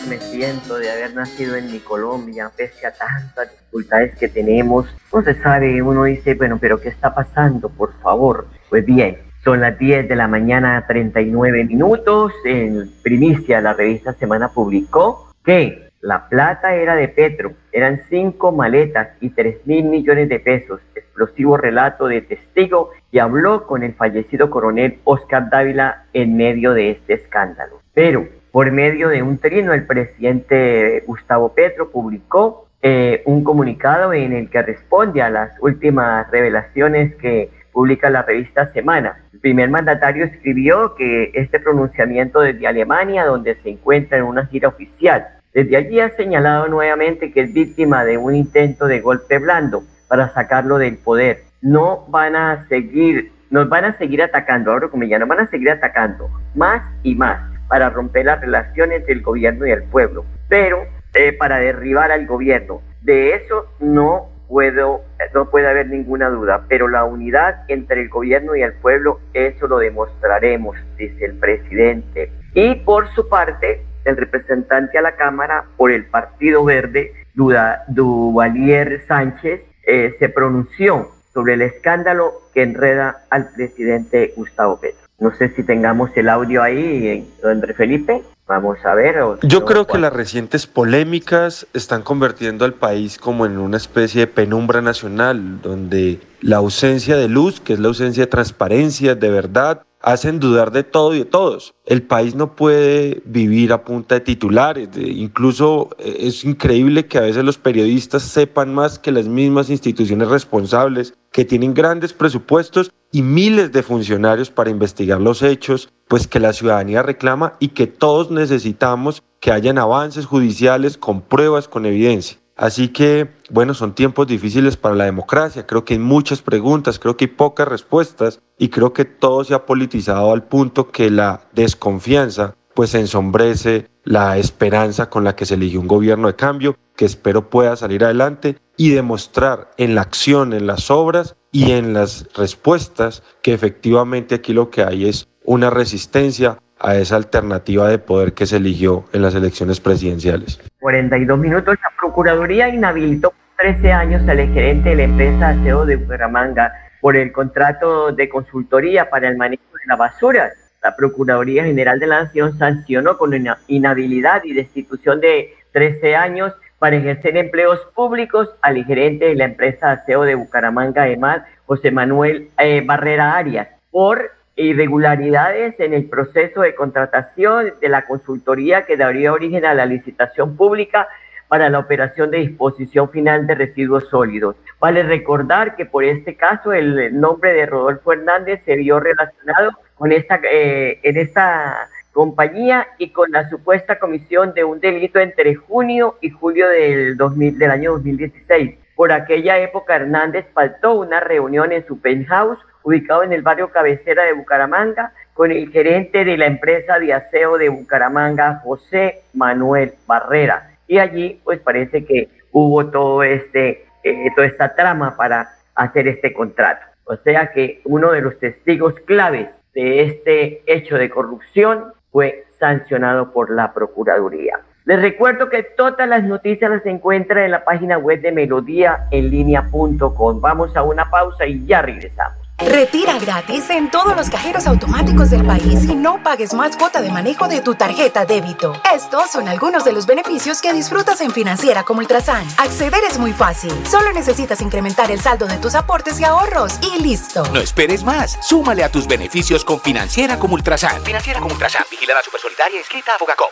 me 0.08 0.18
siento 0.20 0.78
de 0.78 0.92
haber 0.92 1.14
nacido 1.14 1.56
en 1.56 1.72
mi 1.72 1.80
Colombia, 1.80 2.52
pese 2.56 2.86
a 2.86 2.92
tantas 2.92 3.52
dificultades 3.52 4.18
que 4.18 4.28
tenemos. 4.28 4.86
No 5.14 5.22
se 5.22 5.34
sabe, 5.36 5.82
uno 5.82 6.04
dice, 6.04 6.36
bueno, 6.36 6.58
pero 6.60 6.82
¿qué 6.82 6.90
está 6.90 7.16
pasando? 7.16 7.70
Por 7.70 7.94
favor. 8.02 8.48
Pues 8.70 8.86
bien, 8.86 9.20
son 9.46 9.62
las 9.62 9.80
10 9.80 10.10
de 10.10 10.16
la 10.18 10.28
mañana, 10.28 10.84
39 10.88 11.64
minutos. 11.64 12.34
En 12.44 12.92
primicia, 13.02 13.62
la 13.62 13.74
revista 13.74 14.14
Semana 14.14 14.50
publicó 14.50 15.32
que 15.46 15.90
la 16.02 16.28
plata 16.28 16.76
era 16.76 16.96
de 16.96 17.08
Petro, 17.08 17.54
eran 17.72 18.02
cinco 18.10 18.52
maletas 18.52 19.10
y 19.22 19.30
tres 19.30 19.66
mil 19.66 19.86
millones 19.86 20.28
de 20.28 20.40
pesos. 20.40 20.82
Explosivo 20.96 21.56
relato 21.56 22.08
de 22.08 22.22
testigo 22.22 22.92
y 23.10 23.20
habló 23.20 23.66
con 23.66 23.84
el 23.84 23.94
fallecido 23.94 24.50
coronel 24.50 25.00
Oscar 25.06 25.50
Dávila 25.50 26.06
en 26.14 26.36
medio 26.36 26.74
de 26.74 26.92
este 26.92 27.14
escándalo. 27.14 27.82
Pero 27.94 28.28
por 28.58 28.72
medio 28.72 29.10
de 29.10 29.22
un 29.22 29.38
trino, 29.38 29.72
el 29.72 29.86
presidente 29.86 31.04
Gustavo 31.06 31.54
Petro 31.54 31.92
publicó 31.92 32.68
eh, 32.82 33.22
un 33.26 33.44
comunicado 33.44 34.14
en 34.14 34.34
el 34.34 34.50
que 34.50 34.64
responde 34.64 35.22
a 35.22 35.30
las 35.30 35.52
últimas 35.62 36.28
revelaciones 36.32 37.14
que 37.18 37.52
publica 37.72 38.10
la 38.10 38.24
revista 38.24 38.74
Semana. 38.74 39.20
El 39.32 39.42
primer 39.42 39.70
mandatario 39.70 40.26
escribió 40.26 40.96
que 40.96 41.30
este 41.36 41.60
pronunciamiento 41.60 42.40
desde 42.40 42.66
Alemania, 42.66 43.26
donde 43.26 43.54
se 43.62 43.70
encuentra 43.70 44.18
en 44.18 44.24
una 44.24 44.48
gira 44.48 44.70
oficial, 44.70 45.28
desde 45.54 45.78
allí 45.78 46.00
ha 46.00 46.10
señalado 46.16 46.68
nuevamente 46.68 47.32
que 47.32 47.42
es 47.42 47.54
víctima 47.54 48.06
de 48.06 48.18
un 48.18 48.34
intento 48.34 48.88
de 48.88 49.02
golpe 49.02 49.38
blando 49.38 49.84
para 50.08 50.34
sacarlo 50.34 50.80
del 50.80 50.98
poder. 50.98 51.44
No 51.62 52.08
van 52.08 52.36
a 52.36 52.66
seguir, 52.70 53.32
nos 53.52 53.70
van 53.70 53.86
a 53.86 53.96
seguir 54.00 54.24
atacando, 54.24 54.72
ahora 54.72 54.88
como 54.88 55.04
ya 55.04 55.20
no 55.20 55.28
van 55.28 55.42
a 55.42 55.48
seguir 55.48 55.70
atacando 55.70 56.28
más 56.56 56.82
y 57.04 57.14
más 57.14 57.57
para 57.68 57.90
romper 57.90 58.26
las 58.26 58.42
relaciones 58.42 59.06
del 59.06 59.22
gobierno 59.22 59.66
y 59.66 59.72
el 59.72 59.84
pueblo, 59.84 60.26
pero 60.48 60.86
eh, 61.14 61.34
para 61.34 61.60
derribar 61.60 62.12
al 62.12 62.26
gobierno. 62.26 62.82
De 63.02 63.34
eso 63.34 63.68
no 63.80 64.30
puedo, 64.48 65.02
no 65.34 65.50
puede 65.50 65.68
haber 65.68 65.88
ninguna 65.88 66.30
duda, 66.30 66.66
pero 66.68 66.88
la 66.88 67.04
unidad 67.04 67.64
entre 67.68 68.02
el 68.02 68.10
gobierno 68.10 68.56
y 68.56 68.62
el 68.62 68.74
pueblo, 68.74 69.20
eso 69.34 69.68
lo 69.68 69.80
demostraremos, 69.80 70.78
dice 70.98 71.26
el 71.26 71.38
presidente. 71.38 72.32
Y 72.54 72.76
por 72.76 73.08
su 73.14 73.28
parte, 73.28 73.86
el 74.06 74.18
representante 74.18 74.98
a 74.98 75.02
la 75.02 75.16
Cámara 75.16 75.66
por 75.76 75.92
el 75.92 76.06
Partido 76.06 76.64
Verde, 76.64 77.14
Duvalier 77.36 79.02
Sánchez, 79.08 79.62
eh, 79.86 80.16
se 80.18 80.30
pronunció 80.30 81.12
sobre 81.34 81.54
el 81.54 81.62
escándalo 81.62 82.34
que 82.54 82.64
enreda 82.64 83.26
al 83.30 83.50
presidente 83.56 84.34
Gustavo 84.36 84.80
Petro. 84.80 85.07
No 85.20 85.36
sé 85.36 85.50
si 85.56 85.64
tengamos 85.64 86.12
el 86.16 86.30
audio 86.30 86.62
ahí, 86.62 87.28
André 87.44 87.74
Felipe. 87.74 88.22
Vamos 88.48 88.78
a 88.86 88.94
ver. 88.94 89.16
Yo 89.42 89.66
creo 89.66 89.88
que 89.88 89.98
las 89.98 90.14
recientes 90.14 90.68
polémicas 90.68 91.68
están 91.74 92.02
convirtiendo 92.04 92.64
al 92.66 92.76
país 92.76 93.18
como 93.18 93.46
en 93.46 93.58
una 93.58 93.78
especie 93.78 94.22
de 94.22 94.28
penumbra 94.28 94.82
nacional, 94.82 95.62
donde 95.62 96.22
la 96.42 96.58
ausencia 96.58 97.18
de 97.18 97.28
luz, 97.28 97.60
que 97.60 97.74
es 97.74 97.80
la 97.80 97.90
ausencia 97.90 98.24
de 98.24 98.28
transparencia, 98.28 99.16
de 99.16 99.30
verdad, 99.32 99.84
hacen 100.02 100.40
dudar 100.40 100.72
de 100.72 100.84
todo 100.84 101.14
y 101.14 101.20
de 101.20 101.26
todos. 101.26 101.74
El 101.86 102.04
país 102.04 102.36
no 102.36 102.56
puede 102.56 103.22
vivir 103.26 103.74
a 103.74 103.84
punta 103.84 104.16
de 104.16 104.22
titulares. 104.22 104.90
incluso 104.96 105.90
eh, 105.98 106.18
es 106.22 106.44
increíble 106.44 107.08
que 107.08 107.18
a 107.18 107.22
veces 107.22 107.44
los 107.44 107.58
periodistas 107.58 108.24
sepan 108.24 108.74
más 108.74 109.00
que 109.00 109.12
las 109.12 109.28
mismas 109.28 109.70
instituciones 109.70 110.28
responsables, 110.28 111.14
que 111.32 111.46
tienen 111.46 111.74
grandes 111.74 112.14
presupuestos 112.14 112.92
y 113.12 113.22
miles 113.22 113.72
de 113.72 113.84
funcionarios 113.84 114.50
para 114.50 114.70
investigar 114.70 115.22
los 115.22 115.42
hechos, 115.42 115.90
pues 116.08 116.28
que 116.28 116.40
la 116.40 116.54
ciudadanía 116.54 117.04
reclama 117.04 117.56
y 117.60 117.70
que 117.70 117.88
todos 117.88 118.32
necesitamos 118.32 119.24
que 119.40 119.52
hayan 119.52 119.78
avances 119.78 120.26
judiciales 120.26 120.98
con 120.98 121.22
pruebas, 121.22 121.68
con 121.68 121.86
evidencia. 121.86 122.38
Así 122.58 122.88
que, 122.88 123.30
bueno, 123.52 123.76
son 123.76 123.94
tiempos 123.94 124.26
difíciles 124.26 124.78
para 124.78 124.96
la 124.96 125.06
democracia. 125.06 125.68
Creo 125.68 125.86
que 125.86 125.94
hay 125.94 126.00
muchas 126.00 126.42
preguntas, 126.42 126.98
creo 126.98 127.16
que 127.16 127.26
hay 127.26 127.32
pocas 127.32 127.68
respuestas 127.68 128.42
y 128.58 128.70
creo 128.70 128.94
que 128.94 129.06
todo 129.06 129.44
se 129.44 129.54
ha 129.54 129.66
politizado 129.66 130.34
al 130.34 130.44
punto 130.44 130.90
que 130.92 131.12
la 131.12 131.42
desconfianza 131.54 132.56
pues 132.74 132.94
ensombrece 132.94 133.90
la 134.04 134.38
esperanza 134.38 135.10
con 135.10 135.24
la 135.24 135.36
que 135.36 135.46
se 135.46 135.56
eligió 135.56 135.80
un 135.80 135.88
gobierno 135.88 136.28
de 136.28 136.36
cambio 136.36 136.78
que 136.96 137.06
espero 137.06 137.50
pueda 137.50 137.76
salir 137.76 138.04
adelante 138.04 138.58
y 138.76 138.90
demostrar 138.90 139.72
en 139.78 139.96
la 139.96 140.02
acción, 140.02 140.54
en 140.54 140.68
las 140.68 140.92
obras 140.92 141.36
y 141.52 141.72
en 141.72 141.94
las 141.94 142.28
respuestas 142.36 143.24
que 143.42 143.54
efectivamente 143.54 144.36
aquí 144.36 144.54
lo 144.54 144.70
que 144.70 144.84
hay 144.84 145.08
es 145.08 145.28
una 145.44 145.70
resistencia 145.70 146.60
a 146.80 146.96
esa 146.96 147.16
alternativa 147.16 147.88
de 147.90 148.00
poder 148.00 148.34
que 148.34 148.46
se 148.46 148.58
eligió 148.58 149.06
en 149.14 149.22
las 149.22 149.36
elecciones 149.36 149.80
presidenciales. 149.80 150.60
42 150.80 151.38
minutos, 151.40 151.76
la 151.82 151.92
Procuraduría 152.00 152.70
inhabilitó 152.70 153.34
13 153.58 153.92
años 153.92 154.28
al 154.28 154.38
gerente 154.54 154.90
de 154.90 154.96
la 154.96 155.04
empresa 155.04 155.50
Aseo 155.50 155.86
de 155.86 155.96
Bucaramanga 155.96 156.74
por 157.02 157.16
el 157.16 157.32
contrato 157.32 158.12
de 158.12 158.30
consultoría 158.30 159.10
para 159.10 159.28
el 159.30 159.38
manejo 159.38 159.64
de 159.74 159.88
la 159.88 159.96
basura. 159.96 160.52
La 160.84 160.96
Procuraduría 160.96 161.64
General 161.64 162.00
de 162.00 162.08
la 162.08 162.24
Nación 162.24 162.58
sancionó 162.58 163.18
con 163.18 163.34
inhabilidad 163.68 164.44
y 164.44 164.54
destitución 164.54 165.20
de 165.20 165.56
13 165.72 166.16
años 166.16 166.54
para 166.80 166.96
ejercer 166.96 167.36
empleos 167.38 167.80
públicos 167.96 168.50
al 168.62 168.84
gerente 168.86 169.26
de 169.26 169.36
la 169.36 169.46
empresa 169.46 169.92
Aseo 169.92 170.24
de 170.24 170.36
Bucaramanga, 170.36 171.04
además 171.04 171.42
José 171.66 171.92
Manuel 171.92 172.50
eh, 172.60 172.84
Barrera 172.86 173.36
Arias, 173.36 173.68
por 173.90 174.32
irregularidades 174.58 175.80
en 175.80 175.94
el 175.94 176.06
proceso 176.06 176.62
de 176.62 176.76
contratación 176.76 177.74
de 177.80 177.90
la 177.90 178.06
consultoría 178.06 178.86
que 178.86 178.98
daría 178.98 179.32
origen 179.32 179.66
a 179.66 179.74
la 179.74 179.86
licitación 179.86 180.58
pública 180.58 181.08
para 181.48 181.70
la 181.70 181.80
operación 181.80 182.32
de 182.32 182.40
disposición 182.40 183.10
final 183.10 183.48
de 183.48 183.56
residuos 183.56 184.10
sólidos. 184.10 184.56
Vale 184.80 185.04
recordar 185.04 185.76
que 185.76 185.86
por 185.86 186.04
este 186.04 186.36
caso 186.36 186.74
el 186.74 187.18
nombre 187.18 187.54
de 187.54 187.66
Rodolfo 187.66 188.12
Hernández 188.12 188.62
se 188.66 188.76
vio 188.76 189.00
relacionado 189.00 189.72
con 189.96 190.12
esta, 190.12 190.42
eh, 190.44 191.00
en 191.04 191.18
esta 191.18 191.88
compañía 192.12 192.88
y 192.98 193.12
con 193.12 193.32
la 193.32 193.48
supuesta 193.50 194.00
comisión 194.00 194.54
de 194.54 194.64
un 194.64 194.80
delito 194.80 195.20
entre 195.20 195.56
junio 195.56 196.18
y 196.20 196.32
julio 196.32 196.68
del, 196.68 197.16
2000, 197.16 197.60
del 197.60 197.72
año 197.72 197.92
2016. 197.94 198.76
Por 198.96 199.12
aquella 199.12 199.60
época 199.60 199.96
Hernández 199.96 200.48
faltó 200.54 200.96
una 200.96 201.20
reunión 201.20 201.72
en 201.72 201.86
su 201.86 202.02
penthouse 202.02 202.60
ubicado 202.88 203.24
en 203.24 203.34
el 203.34 203.42
barrio 203.42 203.70
Cabecera 203.70 204.24
de 204.24 204.32
Bucaramanga, 204.32 205.12
con 205.34 205.52
el 205.52 205.70
gerente 205.72 206.24
de 206.24 206.38
la 206.38 206.46
empresa 206.46 207.00
de 207.00 207.14
aseo 207.14 207.58
de 207.58 207.68
Bucaramanga, 207.68 208.62
José 208.64 209.24
Manuel 209.34 209.96
Barrera. 210.08 210.78
Y 210.88 210.98
allí, 210.98 211.42
pues 211.44 211.60
parece 211.60 212.06
que 212.06 212.30
hubo 212.54 212.88
todo 212.88 213.24
este, 213.24 213.88
eh, 214.04 214.32
toda 214.34 214.48
esta 214.48 214.74
trama 214.74 215.18
para 215.18 215.50
hacer 215.76 216.08
este 216.08 216.32
contrato. 216.32 216.86
O 217.04 217.18
sea 217.18 217.52
que 217.52 217.82
uno 217.84 218.14
de 218.14 218.22
los 218.22 218.40
testigos 218.40 218.98
claves 219.02 219.50
de 219.74 220.04
este 220.04 220.62
hecho 220.66 220.96
de 220.96 221.10
corrupción 221.10 221.92
fue 222.10 222.46
sancionado 222.58 223.34
por 223.34 223.52
la 223.52 223.74
Procuraduría. 223.74 224.62
Les 224.86 225.02
recuerdo 225.02 225.50
que 225.50 225.64
todas 225.64 226.08
las 226.08 226.24
noticias 226.24 226.72
las 226.72 226.86
encuentran 226.86 227.44
en 227.44 227.52
la 227.52 227.66
página 227.66 227.98
web 227.98 228.22
de 228.22 228.32
melodíaenlínea.com. 228.32 230.40
Vamos 230.40 230.78
a 230.78 230.84
una 230.84 231.10
pausa 231.10 231.46
y 231.46 231.66
ya 231.66 231.82
regresamos. 231.82 232.47
Retira 232.60 233.20
gratis 233.20 233.70
en 233.70 233.92
todos 233.92 234.16
los 234.16 234.30
cajeros 234.32 234.66
automáticos 234.66 235.30
del 235.30 235.46
país 235.46 235.84
y 235.84 235.96
no 235.96 236.24
pagues 236.24 236.54
más 236.56 236.76
cuota 236.76 237.02
de 237.02 237.12
manejo 237.12 237.48
de 237.48 237.62
tu 237.62 237.76
tarjeta 237.76 238.26
débito. 238.26 238.74
Estos 238.94 239.30
son 239.30 239.48
algunos 239.48 239.86
de 239.86 239.94
los 239.94 240.08
beneficios 240.08 240.60
que 240.60 240.74
disfrutas 240.74 241.22
en 241.22 241.32
Financiera 241.32 241.84
como 241.84 242.00
Ultrasan. 242.00 242.48
Acceder 242.58 243.04
es 243.08 243.20
muy 243.20 243.32
fácil. 243.32 243.72
Solo 243.86 244.12
necesitas 244.12 244.60
incrementar 244.62 245.12
el 245.12 245.22
saldo 245.22 245.46
de 245.46 245.58
tus 245.58 245.76
aportes 245.76 246.20
y 246.20 246.24
ahorros 246.24 246.80
y 246.82 247.00
listo. 247.02 247.46
No 247.54 247.60
esperes 247.60 248.04
más. 248.04 248.40
Súmale 248.42 248.84
a 248.84 248.92
tus 248.92 249.08
beneficios 249.08 249.64
con 249.64 249.80
Financiera 249.80 250.40
como 250.40 250.56
Ultrasan. 250.56 251.04
Financiera 251.04 251.40
como 251.40 251.54
Ultrasan. 251.54 251.86
Vigilada 251.92 252.24
Supersolidaria 252.24 252.82
escrita 252.82 253.16
a 253.16 253.20
Fogacop. 253.20 253.52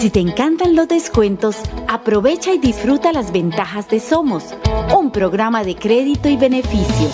Si 0.00 0.10
te 0.10 0.18
encantan 0.18 0.74
los 0.74 0.88
descuentos, 0.88 1.56
aprovecha 1.86 2.52
y 2.52 2.58
disfruta 2.58 3.12
las 3.12 3.30
ventajas 3.30 3.88
de 3.88 4.00
Somos, 4.00 4.46
un 4.92 5.12
programa 5.12 5.62
de 5.62 5.76
crédito 5.76 6.28
y 6.28 6.36
beneficios. 6.36 7.12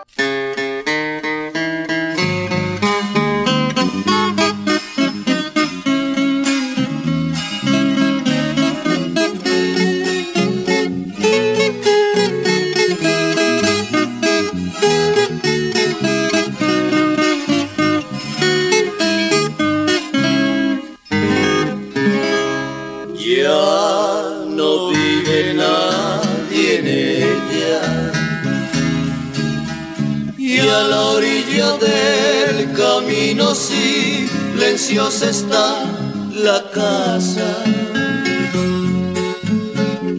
Está 35.29 35.83
la 36.31 36.63
casa. 36.71 37.63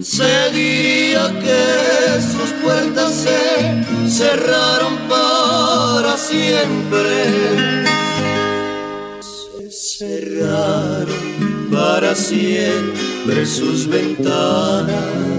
Se 0.01 0.51
diría 0.51 1.27
que 1.39 2.21
sus 2.21 2.49
puertas 2.61 3.13
se 3.13 4.09
cerraron 4.09 4.97
para 5.07 6.17
siempre. 6.17 7.11
Se 9.21 9.71
cerraron 9.71 11.69
para 11.71 12.13
siempre 12.15 13.45
sus 13.45 13.87
ventanas 13.87 15.38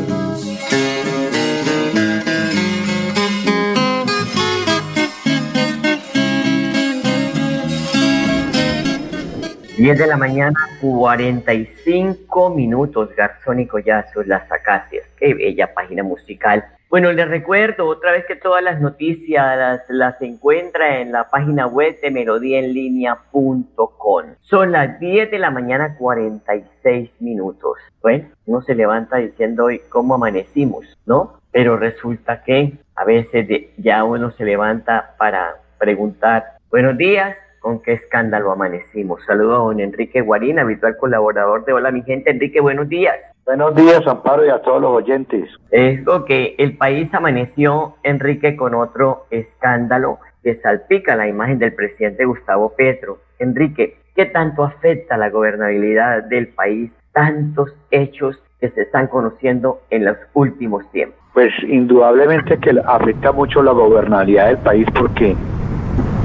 10 9.80 9.98
de 9.98 10.06
la 10.06 10.16
mañana, 10.18 10.60
45 10.82 12.50
minutos, 12.50 13.16
Garzón 13.16 13.60
y 13.60 13.66
Collazo, 13.66 14.22
Las 14.24 14.52
Acacias. 14.52 15.06
Qué 15.16 15.32
bella 15.32 15.72
página 15.72 16.02
musical. 16.02 16.66
Bueno, 16.90 17.10
les 17.12 17.26
recuerdo 17.26 17.86
otra 17.86 18.12
vez 18.12 18.26
que 18.26 18.36
todas 18.36 18.62
las 18.62 18.78
noticias 18.78 19.80
las, 19.88 20.20
encuentra 20.20 21.00
en 21.00 21.12
la 21.12 21.30
página 21.30 21.66
web 21.66 21.98
de 22.02 22.10
melodíaenlínea.com. 22.10 24.24
Son 24.40 24.70
las 24.70 25.00
10 25.00 25.30
de 25.30 25.38
la 25.38 25.50
mañana, 25.50 25.96
46 25.96 27.12
minutos. 27.20 27.78
Bueno, 28.02 28.28
uno 28.44 28.60
se 28.60 28.74
levanta 28.74 29.16
diciendo 29.16 29.64
hoy 29.64 29.80
cómo 29.88 30.16
amanecimos, 30.16 30.84
¿no? 31.06 31.40
Pero 31.52 31.78
resulta 31.78 32.42
que 32.42 32.74
a 32.94 33.06
veces 33.06 33.48
ya 33.78 34.04
uno 34.04 34.30
se 34.30 34.44
levanta 34.44 35.14
para 35.16 35.54
preguntar, 35.78 36.58
buenos 36.68 36.98
días, 36.98 37.34
con 37.60 37.80
qué 37.82 37.92
escándalo 37.92 38.50
amanecimos. 38.50 39.24
Saludo 39.24 39.54
a 39.54 39.58
don 39.58 39.80
Enrique 39.80 40.20
Guarín, 40.22 40.58
habitual 40.58 40.96
colaborador 40.96 41.64
de 41.64 41.72
Hola 41.72 41.90
mi 41.90 42.02
gente. 42.02 42.30
Enrique, 42.30 42.60
buenos 42.60 42.88
días. 42.88 43.16
Buenos 43.44 43.74
días, 43.74 44.06
Amparo, 44.06 44.44
y 44.44 44.48
a 44.48 44.62
todos 44.62 44.80
los 44.80 44.90
oyentes. 44.92 45.48
Es 45.70 46.02
lo 46.04 46.24
que 46.24 46.54
el 46.58 46.76
país 46.76 47.12
amaneció, 47.12 47.96
Enrique, 48.02 48.56
con 48.56 48.74
otro 48.74 49.26
escándalo 49.30 50.18
que 50.42 50.56
salpica 50.56 51.16
la 51.16 51.28
imagen 51.28 51.58
del 51.58 51.74
presidente 51.74 52.24
Gustavo 52.24 52.72
Petro. 52.76 53.18
Enrique, 53.38 53.98
¿qué 54.14 54.26
tanto 54.26 54.64
afecta 54.64 55.16
la 55.16 55.30
gobernabilidad 55.30 56.24
del 56.24 56.48
país 56.48 56.90
tantos 57.12 57.76
hechos 57.90 58.42
que 58.60 58.70
se 58.70 58.82
están 58.82 59.08
conociendo 59.08 59.80
en 59.90 60.04
los 60.04 60.16
últimos 60.34 60.90
tiempos? 60.92 61.18
Pues 61.34 61.52
indudablemente 61.66 62.58
que 62.58 62.72
afecta 62.84 63.32
mucho 63.32 63.62
la 63.62 63.72
gobernabilidad 63.72 64.48
del 64.48 64.58
país 64.58 64.86
porque 64.94 65.36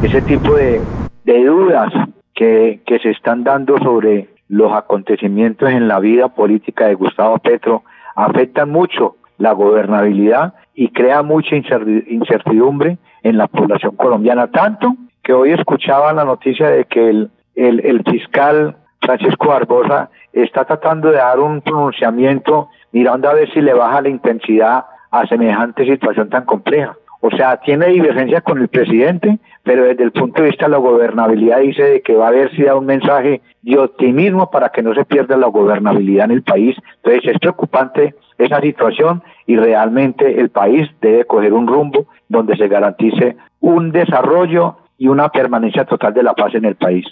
ese 0.03 0.21
tipo 0.21 0.55
de 0.55 0.81
de 1.25 1.43
dudas 1.43 1.91
que, 2.33 2.81
se 3.01 3.09
están 3.09 3.43
dando 3.43 3.77
sobre 3.79 4.29
los 4.47 4.71
acontecimientos 4.71 5.69
en 5.69 5.87
la 5.87 5.99
vida 5.99 6.29
política 6.29 6.87
de 6.87 6.93
Gustavo 6.93 7.39
Petro 7.39 7.83
afectan 8.15 8.69
mucho 8.69 9.17
la 9.37 9.51
gobernabilidad 9.51 10.53
y 10.75 10.89
crea 10.89 11.23
mucha 11.23 11.55
incertidumbre 11.55 12.97
en 13.23 13.37
la 13.37 13.47
población 13.47 13.95
colombiana, 13.95 14.51
tanto 14.51 14.95
que 15.23 15.33
hoy 15.33 15.51
escuchaba 15.51 16.13
la 16.13 16.23
noticia 16.23 16.69
de 16.69 16.85
que 16.85 17.09
el 17.55 18.03
fiscal 18.09 18.77
Francisco 19.01 19.47
Barbosa 19.47 20.09
está 20.31 20.65
tratando 20.65 21.09
de 21.09 21.17
dar 21.17 21.39
un 21.39 21.61
pronunciamiento 21.61 22.69
mirando 22.91 23.29
a 23.29 23.33
ver 23.33 23.51
si 23.51 23.61
le 23.61 23.73
baja 23.73 24.01
la 24.01 24.09
intensidad 24.09 24.85
a 25.11 25.25
semejante 25.27 25.85
situación 25.85 26.29
tan 26.29 26.45
compleja. 26.45 26.95
O 27.27 27.35
sea, 27.35 27.57
tiene 27.57 27.87
divergencia 27.87 28.41
con 28.41 28.59
el 28.61 28.67
presidente, 28.67 29.39
pero 29.63 29.85
desde 29.85 30.03
el 30.03 30.11
punto 30.11 30.43
de 30.43 30.49
vista 30.49 30.65
de 30.65 30.71
la 30.73 30.77
gobernabilidad 30.77 31.59
dice 31.59 31.81
de 31.81 32.01
que 32.03 32.13
va 32.13 32.25
a 32.25 32.27
haber 32.27 32.55
si 32.55 32.61
da 32.61 32.75
un 32.75 32.85
mensaje 32.85 33.41
de 33.63 33.79
optimismo 33.79 34.51
para 34.51 34.69
que 34.69 34.83
no 34.83 34.93
se 34.93 35.05
pierda 35.05 35.35
la 35.35 35.47
gobernabilidad 35.47 36.25
en 36.25 36.31
el 36.31 36.43
país. 36.43 36.77
Entonces 36.97 37.31
es 37.33 37.39
preocupante 37.39 38.13
esa 38.37 38.61
situación 38.61 39.23
y 39.47 39.55
realmente 39.57 40.39
el 40.39 40.49
país 40.49 40.87
debe 41.01 41.25
coger 41.25 41.53
un 41.53 41.65
rumbo 41.65 42.05
donde 42.29 42.55
se 42.57 42.67
garantice 42.67 43.37
un 43.59 43.91
desarrollo 43.91 44.77
y 44.99 45.07
una 45.07 45.29
permanencia 45.29 45.83
total 45.83 46.13
de 46.13 46.21
la 46.21 46.35
paz 46.35 46.53
en 46.53 46.65
el 46.65 46.75
país. 46.75 47.07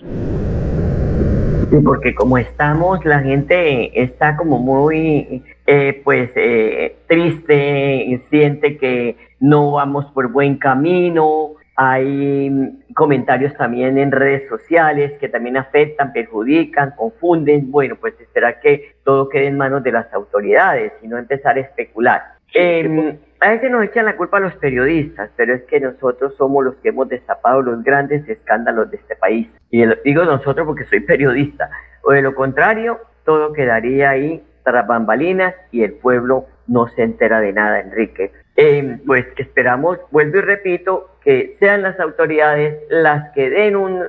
Sí, 1.72 1.78
porque 1.84 2.14
como 2.14 2.38
estamos, 2.38 3.04
la 3.04 3.22
gente 3.22 4.00
está 4.00 4.38
como 4.38 4.60
muy, 4.60 5.42
eh, 5.66 6.02
pues, 6.04 6.32
eh, 6.36 6.98
triste, 7.08 8.22
siente 8.30 8.78
que 8.78 9.16
no 9.40 9.74
vamos 9.74 10.06
por 10.12 10.32
buen 10.32 10.58
camino. 10.58 11.56
Hay 11.76 12.52
comentarios 12.94 13.56
también 13.56 13.98
en 13.98 14.12
redes 14.12 14.48
sociales 14.48 15.18
que 15.20 15.30
también 15.30 15.58
afectan, 15.58 16.14
perjudican, 16.14 16.94
confunden. 16.96 17.72
Bueno, 17.72 17.96
pues 18.00 18.20
espera 18.20 18.60
que 18.60 18.96
todo 19.04 19.30
quede 19.30 19.48
en 19.48 19.58
manos 19.58 19.84
de 19.84 19.92
las 19.92 20.14
autoridades 20.14 20.94
y 21.02 21.08
no 21.08 21.18
empezar 21.18 21.58
a 21.58 21.62
especular. 21.62 22.22
Em, 22.54 23.18
a 23.40 23.50
veces 23.50 23.72
nos 23.72 23.84
echan 23.84 24.06
la 24.06 24.16
culpa 24.16 24.38
a 24.38 24.42
los 24.42 24.54
periodistas, 24.56 25.32
pero 25.36 25.56
es 25.56 25.64
que 25.64 25.80
nosotros 25.80 26.36
somos 26.36 26.64
los 26.64 26.76
que 26.76 26.90
hemos 26.90 27.10
destapado 27.10 27.62
los 27.62 27.84
grandes 27.84 28.28
escándalos 28.30 28.92
de 28.92 28.98
este 28.98 29.16
país. 29.16 29.48
Y 29.72 29.84
digo 30.06 30.24
nosotros 30.26 30.68
porque 30.68 30.84
soy 30.84 31.00
periodista. 31.00 31.72
O 32.04 32.12
de 32.12 32.22
lo 32.22 32.36
contrario, 32.36 33.00
todo 33.26 33.52
quedaría 33.54 34.12
ahí 34.12 34.44
tras 34.64 34.88
bambalinas 34.88 35.56
y 35.72 35.84
el 35.84 35.94
pueblo 35.94 36.46
no 36.68 36.88
se 36.88 37.04
entera 37.04 37.40
de 37.40 37.54
nada, 37.54 37.82
Enrique. 37.82 38.32
Eh, 38.56 39.00
pues 39.06 39.26
esperamos, 39.38 40.00
vuelvo 40.12 40.38
y 40.38 40.42
repito, 40.42 41.10
que 41.24 41.56
sean 41.60 41.82
las 41.82 42.00
autoridades 42.00 42.80
las 42.90 43.32
que 43.32 43.50
den 43.50 43.76
un, 43.76 44.04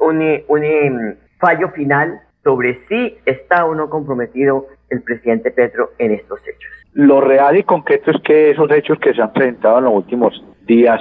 un, 0.00 0.64
em, 0.64 1.16
fallo 1.38 1.68
final 1.70 2.20
sobre 2.42 2.74
si 2.88 3.18
está 3.24 3.64
o 3.64 3.74
no 3.74 3.88
comprometido 3.88 4.66
el 4.90 5.02
presidente 5.02 5.50
Petro 5.50 5.90
en 5.98 6.12
estos 6.12 6.40
hechos. 6.46 6.70
Lo 6.92 7.20
real 7.20 7.56
y 7.56 7.62
concreto 7.62 8.10
es 8.10 8.20
que 8.22 8.50
esos 8.50 8.70
hechos 8.70 8.98
que 8.98 9.14
se 9.14 9.22
han 9.22 9.32
presentado 9.32 9.78
en 9.78 9.84
los 9.84 9.94
últimos 9.94 10.44
días 10.66 11.00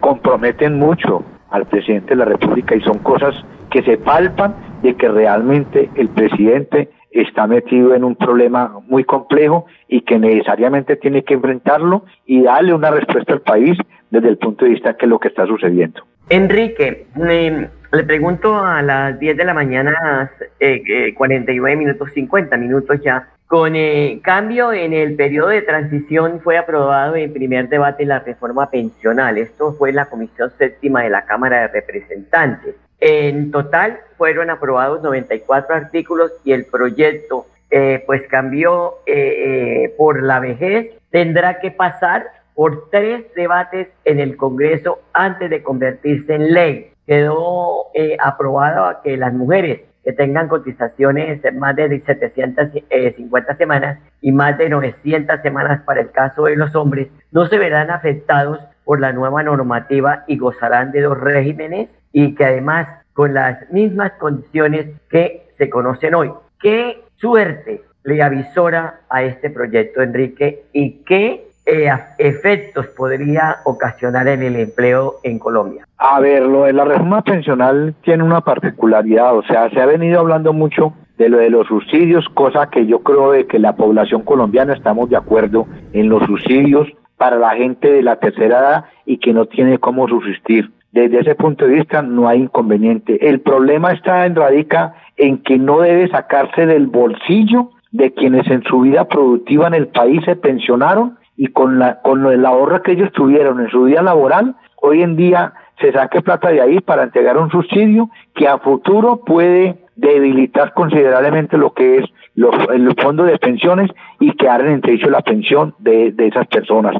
comprometen 0.00 0.78
mucho 0.78 1.24
al 1.50 1.66
presidente 1.66 2.10
de 2.10 2.16
la 2.16 2.24
República 2.24 2.74
y 2.74 2.80
son 2.80 2.98
cosas 2.98 3.34
que 3.70 3.82
se 3.82 3.98
palpan 3.98 4.54
de 4.82 4.94
que 4.96 5.08
realmente 5.08 5.90
el 5.96 6.08
presidente 6.08 6.90
está 7.14 7.46
metido 7.46 7.94
en 7.94 8.04
un 8.04 8.16
problema 8.16 8.80
muy 8.86 9.04
complejo 9.04 9.66
y 9.88 10.02
que 10.02 10.18
necesariamente 10.18 10.96
tiene 10.96 11.22
que 11.22 11.34
enfrentarlo 11.34 12.04
y 12.26 12.42
darle 12.42 12.74
una 12.74 12.90
respuesta 12.90 13.32
al 13.32 13.40
país 13.40 13.78
desde 14.10 14.28
el 14.28 14.38
punto 14.38 14.64
de 14.64 14.72
vista 14.72 14.96
qué 14.96 15.06
es 15.06 15.10
lo 15.10 15.18
que 15.18 15.28
está 15.28 15.46
sucediendo. 15.46 16.02
Enrique, 16.28 17.06
le 17.16 18.04
pregunto 18.04 18.58
a 18.58 18.82
las 18.82 19.18
10 19.18 19.36
de 19.36 19.44
la 19.44 19.54
mañana, 19.54 20.30
eh, 20.58 21.14
49 21.14 21.72
eh, 21.72 21.76
minutos, 21.76 22.12
50 22.12 22.56
minutos 22.56 23.00
ya, 23.02 23.28
con 23.46 23.76
el 23.76 24.20
cambio 24.22 24.72
en 24.72 24.92
el 24.92 25.14
periodo 25.14 25.48
de 25.48 25.62
transición 25.62 26.40
fue 26.40 26.56
aprobado 26.56 27.14
en 27.14 27.32
primer 27.32 27.68
debate 27.68 28.04
la 28.04 28.20
reforma 28.20 28.70
pensional. 28.70 29.38
Esto 29.38 29.74
fue 29.74 29.92
la 29.92 30.06
Comisión 30.06 30.50
Séptima 30.58 31.02
de 31.02 31.10
la 31.10 31.24
Cámara 31.24 31.60
de 31.60 31.68
Representantes. 31.68 32.74
En 33.06 33.50
total 33.50 33.98
fueron 34.16 34.48
aprobados 34.48 35.02
94 35.02 35.76
artículos 35.76 36.32
y 36.42 36.52
el 36.52 36.64
proyecto 36.64 37.44
eh, 37.70 38.02
pues 38.06 38.22
cambió 38.30 38.94
eh, 39.04 39.84
eh, 39.84 39.94
por 39.98 40.22
la 40.22 40.40
vejez. 40.40 40.90
Tendrá 41.10 41.60
que 41.60 41.70
pasar 41.70 42.24
por 42.54 42.88
tres 42.88 43.26
debates 43.34 43.88
en 44.06 44.20
el 44.20 44.38
Congreso 44.38 45.00
antes 45.12 45.50
de 45.50 45.62
convertirse 45.62 46.34
en 46.34 46.54
ley. 46.54 46.92
Quedó 47.06 47.88
aprobado 48.20 49.02
que 49.04 49.18
las 49.18 49.34
mujeres 49.34 49.82
que 50.02 50.14
tengan 50.14 50.48
cotizaciones 50.48 51.42
más 51.52 51.76
de 51.76 52.00
750 52.00 53.54
semanas 53.56 53.98
y 54.22 54.32
más 54.32 54.56
de 54.56 54.70
900 54.70 55.42
semanas 55.42 55.82
para 55.84 56.00
el 56.00 56.10
caso 56.10 56.44
de 56.44 56.56
los 56.56 56.74
hombres 56.74 57.08
no 57.32 57.44
se 57.44 57.58
verán 57.58 57.90
afectados 57.90 58.66
por 58.82 58.98
la 58.98 59.12
nueva 59.12 59.42
normativa 59.42 60.24
y 60.26 60.38
gozarán 60.38 60.90
de 60.90 61.02
dos 61.02 61.20
regímenes 61.20 61.90
y 62.14 62.34
que 62.34 62.44
además 62.44 62.88
con 63.12 63.34
las 63.34 63.70
mismas 63.70 64.12
condiciones 64.12 64.86
que 65.10 65.48
se 65.58 65.68
conocen 65.68 66.14
hoy. 66.14 66.30
¿Qué 66.60 67.02
suerte 67.16 67.82
le 68.04 68.22
avisora 68.22 69.00
a 69.10 69.22
este 69.24 69.50
proyecto, 69.50 70.00
Enrique, 70.00 70.64
y 70.72 71.02
qué 71.04 71.48
eh, 71.66 71.90
efectos 72.18 72.86
podría 72.88 73.56
ocasionar 73.64 74.28
en 74.28 74.42
el 74.42 74.56
empleo 74.56 75.16
en 75.22 75.38
Colombia? 75.38 75.86
A 75.98 76.20
ver, 76.20 76.42
lo 76.42 76.64
de 76.64 76.72
la 76.72 76.84
reforma 76.84 77.22
pensional 77.22 77.94
tiene 78.02 78.22
una 78.22 78.40
particularidad, 78.42 79.36
o 79.36 79.42
sea, 79.42 79.68
se 79.70 79.80
ha 79.80 79.86
venido 79.86 80.20
hablando 80.20 80.52
mucho 80.52 80.94
de 81.18 81.28
lo 81.28 81.38
de 81.38 81.50
los 81.50 81.66
subsidios, 81.66 82.28
cosa 82.34 82.70
que 82.70 82.86
yo 82.86 83.00
creo 83.00 83.32
de 83.32 83.46
que 83.46 83.58
la 83.58 83.76
población 83.76 84.22
colombiana 84.22 84.74
estamos 84.74 85.10
de 85.10 85.16
acuerdo 85.16 85.66
en 85.92 86.08
los 86.08 86.24
subsidios 86.24 86.88
para 87.16 87.36
la 87.36 87.54
gente 87.56 87.90
de 87.90 88.02
la 88.02 88.16
tercera 88.16 88.58
edad 88.58 88.84
y 89.06 89.18
que 89.18 89.32
no 89.32 89.46
tiene 89.46 89.78
cómo 89.78 90.08
subsistir. 90.08 90.70
Desde 90.94 91.18
ese 91.18 91.34
punto 91.34 91.66
de 91.66 91.74
vista 91.74 92.02
no 92.02 92.28
hay 92.28 92.42
inconveniente. 92.42 93.28
El 93.28 93.40
problema 93.40 93.90
está 93.90 94.26
en 94.26 94.36
radica 94.36 94.94
en 95.16 95.38
que 95.38 95.58
no 95.58 95.80
debe 95.80 96.06
sacarse 96.08 96.66
del 96.66 96.86
bolsillo 96.86 97.70
de 97.90 98.12
quienes 98.12 98.46
en 98.48 98.62
su 98.62 98.82
vida 98.82 99.08
productiva 99.08 99.66
en 99.66 99.74
el 99.74 99.88
país 99.88 100.22
se 100.24 100.36
pensionaron 100.36 101.18
y 101.36 101.48
con 101.48 101.80
la 101.80 102.00
con 102.02 102.24
el 102.26 102.46
ahorro 102.46 102.80
que 102.82 102.92
ellos 102.92 103.10
tuvieron 103.10 103.58
en 103.60 103.70
su 103.70 103.82
vida 103.82 104.02
laboral, 104.02 104.54
hoy 104.82 105.02
en 105.02 105.16
día 105.16 105.54
se 105.80 105.90
saque 105.90 106.22
plata 106.22 106.50
de 106.50 106.60
ahí 106.60 106.78
para 106.78 107.02
entregar 107.02 107.38
un 107.38 107.50
subsidio 107.50 108.08
que 108.36 108.46
a 108.46 108.58
futuro 108.58 109.24
puede 109.24 109.74
debilitar 109.96 110.74
considerablemente 110.74 111.58
lo 111.58 111.72
que 111.74 111.98
es 111.98 112.04
los, 112.36 112.54
los 112.78 112.94
fondos 113.02 113.26
de 113.26 113.38
pensiones 113.38 113.90
y 114.20 114.30
quedar 114.36 114.60
en 114.60 114.74
entredicho 114.74 115.10
la 115.10 115.22
pensión 115.22 115.74
de, 115.80 116.12
de 116.12 116.28
esas 116.28 116.46
personas. 116.46 116.94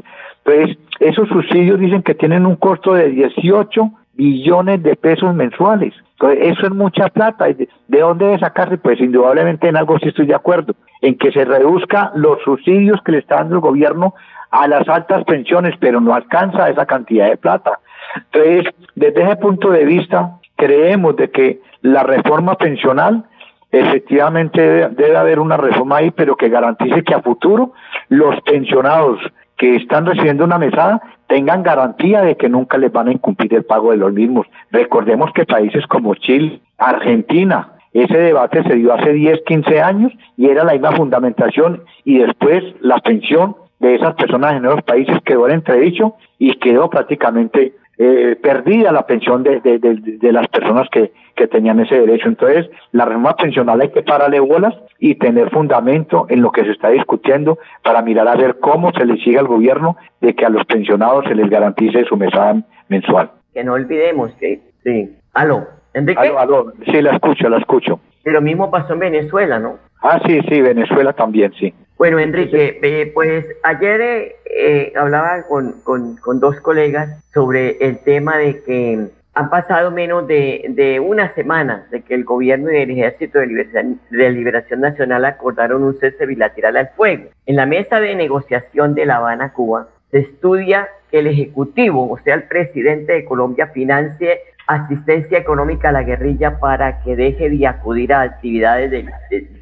Entonces, 0.45 0.77
esos 0.99 1.27
subsidios 1.27 1.79
dicen 1.79 2.03
que 2.03 2.13
tienen 2.13 2.45
un 2.45 2.55
costo 2.55 2.93
de 2.93 3.09
18 3.09 3.91
billones 4.13 4.81
de 4.83 4.95
pesos 4.95 5.33
mensuales. 5.33 5.93
Entonces, 6.11 6.57
eso 6.57 6.67
es 6.67 6.71
mucha 6.71 7.09
plata. 7.09 7.45
¿De 7.45 7.99
dónde 7.99 8.25
debe 8.25 8.39
sacarse? 8.39 8.77
Pues 8.77 8.99
indudablemente 8.99 9.67
en 9.67 9.75
algo 9.75 9.97
sí 9.99 10.09
estoy 10.09 10.27
de 10.27 10.35
acuerdo, 10.35 10.75
en 11.01 11.17
que 11.17 11.31
se 11.31 11.45
reduzca 11.45 12.11
los 12.15 12.41
subsidios 12.43 13.01
que 13.03 13.13
le 13.13 13.17
está 13.19 13.35
dando 13.35 13.55
el 13.55 13.61
gobierno 13.61 14.13
a 14.51 14.67
las 14.67 14.87
altas 14.87 15.23
pensiones, 15.25 15.75
pero 15.79 15.99
no 15.99 16.13
alcanza 16.13 16.69
esa 16.69 16.85
cantidad 16.85 17.27
de 17.27 17.37
plata. 17.37 17.79
Entonces, 18.15 18.73
desde 18.95 19.23
ese 19.23 19.35
punto 19.37 19.71
de 19.71 19.83
vista, 19.83 20.39
creemos 20.55 21.15
de 21.17 21.31
que 21.31 21.59
la 21.81 22.03
reforma 22.03 22.55
pensional 22.55 23.25
efectivamente 23.71 24.61
debe, 24.61 25.17
haber 25.17 25.39
una 25.39 25.57
reforma 25.57 25.97
ahí, 25.97 26.11
pero 26.11 26.37
que 26.37 26.49
garantice 26.49 27.03
que 27.03 27.13
a 27.13 27.21
futuro 27.21 27.73
los 28.07 28.39
pensionados 28.41 29.19
que 29.57 29.75
están 29.75 30.05
recibiendo 30.05 30.43
una 30.43 30.57
mesada 30.57 31.01
tengan 31.27 31.63
garantía 31.63 32.21
de 32.21 32.35
que 32.37 32.49
nunca 32.49 32.77
les 32.77 32.91
van 32.91 33.07
a 33.07 33.11
incumplir 33.11 33.53
el 33.53 33.63
pago 33.63 33.91
de 33.91 33.97
los 33.97 34.13
mismos. 34.13 34.47
Recordemos 34.71 35.31
que 35.33 35.45
países 35.45 35.85
como 35.87 36.15
Chile, 36.15 36.61
Argentina, 36.77 37.73
ese 37.93 38.17
debate 38.17 38.63
se 38.63 38.75
dio 38.75 38.93
hace 38.93 39.13
10, 39.13 39.41
15 39.45 39.81
años 39.81 40.11
y 40.35 40.47
era 40.47 40.63
la 40.63 40.73
misma 40.73 40.91
fundamentación 40.91 41.83
y 42.03 42.17
después 42.19 42.63
la 42.81 42.99
pensión 42.99 43.55
de 43.79 43.95
esas 43.95 44.15
personas 44.15 44.55
en 44.55 44.65
esos 44.65 44.83
países 44.83 45.17
quedó 45.23 45.47
en 45.47 45.55
entredicho 45.55 46.15
y 46.37 46.55
quedó 46.55 46.89
prácticamente 46.89 47.73
eh, 47.97 48.37
perdida 48.41 48.91
la 48.91 49.05
pensión 49.05 49.43
de, 49.43 49.61
de, 49.61 49.79
de, 49.79 50.31
las 50.31 50.47
personas 50.49 50.87
que, 50.91 51.13
que, 51.35 51.47
tenían 51.47 51.79
ese 51.79 51.99
derecho. 51.99 52.27
Entonces, 52.27 52.69
la 52.91 53.05
reforma 53.05 53.35
pensional 53.35 53.79
hay 53.79 53.89
que 53.89 54.03
pararle 54.03 54.39
bolas 54.39 54.73
y 54.99 55.15
tener 55.15 55.49
fundamento 55.49 56.25
en 56.29 56.41
lo 56.41 56.51
que 56.51 56.63
se 56.63 56.71
está 56.71 56.89
discutiendo 56.89 57.57
para 57.83 58.01
mirar 58.01 58.27
a 58.27 58.35
ver 58.35 58.57
cómo 58.59 58.91
se 58.91 59.05
le 59.05 59.15
sigue 59.23 59.39
al 59.39 59.47
gobierno 59.47 59.95
de 60.19 60.35
que 60.35 60.45
a 60.45 60.49
los 60.49 60.65
pensionados 60.65 61.25
se 61.25 61.35
les 61.35 61.49
garantice 61.49 62.03
su 62.05 62.17
mesada 62.17 62.61
mensual. 62.89 63.31
Que 63.53 63.63
no 63.63 63.73
olvidemos 63.73 64.33
que, 64.35 64.59
sí. 64.83 65.15
Aló, 65.33 65.65
Enrique. 65.93 66.19
Aló, 66.19 66.39
aló, 66.39 66.73
sí, 66.85 67.01
la 67.01 67.11
escucho, 67.11 67.47
la 67.47 67.59
escucho. 67.59 67.99
Pero 68.23 68.41
mismo 68.41 68.71
pasó 68.71 68.93
en 68.93 68.99
Venezuela, 68.99 69.59
¿no? 69.59 69.77
Ah, 70.01 70.19
sí, 70.25 70.41
sí, 70.49 70.61
Venezuela 70.61 71.13
también, 71.13 71.53
sí. 71.53 71.73
Bueno, 71.97 72.19
Enrique, 72.19 72.77
eh, 72.81 73.11
pues 73.13 73.45
ayer 73.63 74.35
eh, 74.45 74.93
hablaba 74.97 75.43
con, 75.43 75.79
con, 75.81 76.39
dos 76.41 76.59
colegas 76.59 77.23
sobre 77.33 77.77
el 77.79 77.99
tema 77.99 78.37
de 78.37 78.61
que 78.63 79.07
han 79.33 79.49
pasado 79.49 79.91
menos 79.91 80.27
de, 80.27 80.65
de 80.69 80.99
una 80.99 81.33
semana 81.33 81.87
de 81.91 82.01
que 82.01 82.15
el 82.15 82.25
gobierno 82.25 82.69
y 82.71 82.77
el 82.77 82.91
Ejército 82.91 83.39
de 83.39 83.47
Liberación, 83.47 84.01
de 84.09 84.29
Liberación 84.29 84.81
Nacional 84.81 85.23
acordaron 85.23 85.83
un 85.83 85.97
cese 85.97 86.25
bilateral 86.25 86.75
al 86.75 86.89
fuego. 86.89 87.29
En 87.45 87.55
la 87.55 87.65
mesa 87.65 88.01
de 88.01 88.13
negociación 88.15 88.93
de 88.93 89.05
La 89.05 89.17
Habana, 89.17 89.53
Cuba, 89.53 89.87
se 90.11 90.19
estudia 90.19 90.89
que 91.11 91.19
el 91.19 91.27
Ejecutivo, 91.27 92.11
o 92.11 92.17
sea, 92.17 92.35
el 92.35 92.43
presidente 92.43 93.13
de 93.13 93.25
Colombia, 93.25 93.67
financie 93.67 94.41
asistencia 94.67 95.37
económica 95.37 95.89
a 95.89 95.91
la 95.93 96.03
guerrilla 96.03 96.59
para 96.59 97.01
que 97.03 97.15
deje 97.15 97.49
de 97.49 97.67
acudir 97.67 98.13
a 98.13 98.21
actividades 98.21 98.91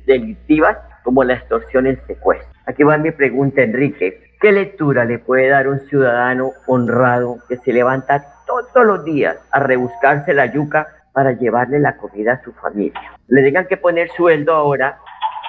delictivas 0.05 0.77
como 1.03 1.23
la 1.23 1.35
extorsión 1.35 1.85
y 1.85 1.89
el 1.89 2.01
secuestro. 2.01 2.47
Aquí 2.65 2.83
va 2.83 2.97
mi 2.97 3.11
pregunta, 3.11 3.61
Enrique. 3.61 4.21
¿Qué 4.39 4.51
lectura 4.51 5.05
le 5.05 5.19
puede 5.19 5.49
dar 5.49 5.67
un 5.67 5.79
ciudadano 5.81 6.51
honrado 6.67 7.37
que 7.47 7.57
se 7.57 7.71
levanta 7.73 8.25
todos 8.45 8.85
los 8.85 9.05
días 9.05 9.37
a 9.51 9.59
rebuscarse 9.59 10.33
la 10.33 10.47
yuca 10.47 10.87
para 11.13 11.33
llevarle 11.33 11.79
la 11.79 11.97
comida 11.97 12.33
a 12.33 12.43
su 12.43 12.51
familia? 12.53 12.99
Le 13.27 13.41
digan 13.41 13.67
que 13.67 13.77
poner 13.77 14.09
sueldo 14.09 14.53
ahora 14.53 14.97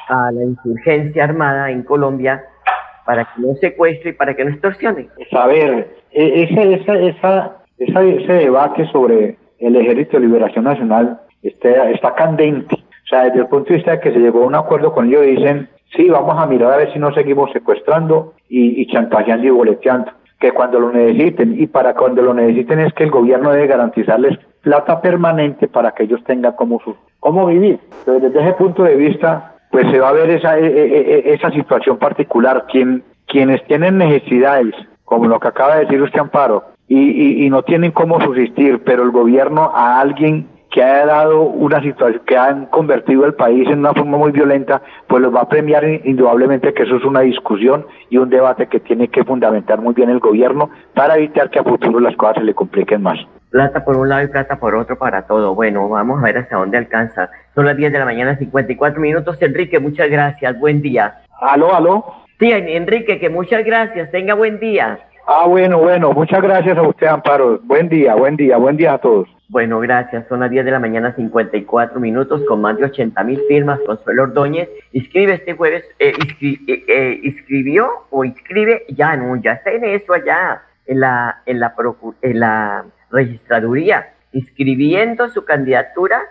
a 0.08 0.30
la 0.30 0.42
insurgencia 0.44 1.24
armada 1.24 1.70
en 1.70 1.82
Colombia 1.82 2.44
para 3.04 3.24
que 3.24 3.40
no 3.40 3.54
secuestre 3.56 4.10
y 4.10 4.12
para 4.12 4.34
que 4.34 4.44
no 4.44 4.50
extorsione. 4.50 5.08
A 5.32 5.46
ver, 5.46 5.88
e, 6.12 6.42
ese, 6.44 6.74
esa, 6.74 6.94
esa, 7.78 8.02
ese 8.02 8.32
debate 8.32 8.86
sobre 8.92 9.36
el 9.58 9.76
Ejército 9.76 10.18
de 10.18 10.26
Liberación 10.26 10.64
Nacional 10.64 11.20
está, 11.42 11.90
está 11.90 12.14
candente. 12.14 12.76
Desde 13.22 13.40
el 13.40 13.46
punto 13.46 13.70
de 13.70 13.76
vista 13.76 13.92
de 13.92 14.00
que 14.00 14.12
se 14.12 14.18
llegó 14.18 14.42
a 14.42 14.46
un 14.46 14.54
acuerdo 14.54 14.92
con 14.92 15.06
ellos, 15.06 15.22
dicen, 15.22 15.68
sí, 15.96 16.08
vamos 16.08 16.36
a 16.38 16.46
mirar 16.46 16.72
a 16.72 16.76
ver 16.78 16.92
si 16.92 16.98
no 16.98 17.12
seguimos 17.14 17.50
secuestrando 17.52 18.34
y, 18.48 18.86
chantajeando 18.86 19.46
y 19.46 19.50
boleteando, 19.50 20.12
que 20.38 20.52
cuando 20.52 20.80
lo 20.80 20.92
necesiten, 20.92 21.60
y 21.60 21.66
para 21.66 21.94
cuando 21.94 22.22
lo 22.22 22.34
necesiten 22.34 22.80
es 22.80 22.92
que 22.94 23.04
el 23.04 23.10
gobierno 23.10 23.50
debe 23.50 23.66
garantizarles 23.66 24.38
plata 24.62 25.00
permanente 25.00 25.68
para 25.68 25.92
que 25.92 26.04
ellos 26.04 26.22
tengan 26.24 26.52
como, 26.52 26.80
su, 26.80 26.96
cómo 27.20 27.46
vivir. 27.46 27.78
Entonces, 28.00 28.32
desde 28.32 28.48
ese 28.48 28.54
punto 28.54 28.82
de 28.82 28.96
vista, 28.96 29.54
pues 29.70 29.90
se 29.90 29.98
va 29.98 30.08
a 30.10 30.12
ver 30.12 30.30
esa, 30.30 30.58
e, 30.58 30.66
e, 30.66 31.30
e, 31.30 31.34
esa 31.34 31.50
situación 31.50 31.98
particular. 31.98 32.66
Quien, 32.70 33.02
quienes 33.26 33.62
tienen 33.64 33.98
necesidades, 33.98 34.74
como 35.04 35.26
lo 35.26 35.38
que 35.40 35.48
acaba 35.48 35.76
de 35.76 35.84
decir 35.84 36.00
usted, 36.02 36.20
Amparo, 36.20 36.64
y, 36.88 37.44
y 37.44 37.50
no 37.50 37.62
tienen 37.62 37.92
cómo 37.92 38.20
subsistir, 38.20 38.82
pero 38.84 39.02
el 39.02 39.10
gobierno 39.10 39.72
a 39.74 40.00
alguien 40.00 40.48
que 40.74 40.82
ha 40.82 41.06
dado 41.06 41.42
una 41.42 41.80
situación, 41.80 42.20
que 42.26 42.36
han 42.36 42.66
convertido 42.66 43.24
el 43.24 43.34
país 43.34 43.68
en 43.68 43.78
una 43.78 43.94
forma 43.94 44.18
muy 44.18 44.32
violenta, 44.32 44.82
pues 45.06 45.22
los 45.22 45.32
va 45.32 45.42
a 45.42 45.48
premiar 45.48 45.84
indudablemente 45.84 46.74
que 46.74 46.82
eso 46.82 46.96
es 46.96 47.04
una 47.04 47.20
discusión 47.20 47.86
y 48.10 48.16
un 48.16 48.28
debate 48.28 48.66
que 48.66 48.80
tiene 48.80 49.06
que 49.06 49.22
fundamentar 49.22 49.80
muy 49.80 49.94
bien 49.94 50.10
el 50.10 50.18
gobierno 50.18 50.70
para 50.92 51.14
evitar 51.14 51.48
que 51.50 51.60
a 51.60 51.62
futuro 51.62 52.00
las 52.00 52.16
cosas 52.16 52.38
se 52.38 52.42
le 52.42 52.54
compliquen 52.54 53.02
más. 53.02 53.20
Plata 53.50 53.84
por 53.84 53.96
un 53.96 54.08
lado 54.08 54.24
y 54.24 54.26
plata 54.26 54.56
por 54.56 54.74
otro 54.74 54.98
para 54.98 55.28
todo. 55.28 55.54
Bueno, 55.54 55.88
vamos 55.88 56.18
a 56.18 56.24
ver 56.24 56.38
hasta 56.38 56.56
dónde 56.56 56.76
alcanza. 56.76 57.30
Son 57.54 57.66
las 57.66 57.76
10 57.76 57.92
de 57.92 57.98
la 58.00 58.04
mañana, 58.04 58.36
54 58.36 59.00
minutos. 59.00 59.40
Enrique, 59.42 59.78
muchas 59.78 60.10
gracias. 60.10 60.58
Buen 60.58 60.82
día. 60.82 61.20
Aló, 61.40 61.72
aló. 61.72 62.04
Sí, 62.40 62.50
Enrique, 62.50 63.20
que 63.20 63.30
muchas 63.30 63.64
gracias. 63.64 64.10
Tenga 64.10 64.34
buen 64.34 64.58
día. 64.58 64.98
Ah, 65.28 65.46
bueno, 65.46 65.78
bueno. 65.78 66.12
Muchas 66.12 66.42
gracias 66.42 66.76
a 66.76 66.82
usted, 66.82 67.06
Amparo. 67.06 67.60
Buen 67.62 67.88
día, 67.88 68.16
buen 68.16 68.34
día, 68.34 68.56
buen 68.56 68.76
día 68.76 68.94
a 68.94 68.98
todos. 68.98 69.28
Bueno, 69.48 69.78
gracias. 69.80 70.26
Son 70.26 70.40
las 70.40 70.50
10 70.50 70.64
de 70.64 70.70
la 70.70 70.78
mañana, 70.78 71.12
54 71.12 72.00
minutos, 72.00 72.42
con 72.46 72.62
más 72.62 72.78
de 72.78 72.84
80 72.84 73.22
mil 73.24 73.40
firmas. 73.46 73.78
Consuelo 73.84 74.22
Ordóñez 74.22 74.70
inscribe 74.92 75.34
este 75.34 75.54
jueves, 75.54 75.84
eh, 75.98 76.14
eh, 76.40 76.84
eh, 76.88 77.20
inscribió 77.22 78.06
o 78.10 78.24
inscribe, 78.24 78.86
ya 78.88 79.16
no, 79.16 79.36
ya 79.36 79.52
está 79.52 79.70
en 79.72 79.84
eso 79.84 80.14
allá, 80.14 80.62
en 80.86 81.00
la, 81.00 81.42
en 81.44 81.60
la, 81.60 81.74
en 82.22 82.40
la 82.40 82.84
registraduría, 83.10 84.14
inscribiendo 84.32 85.28
su 85.28 85.44
candidatura 85.44 86.22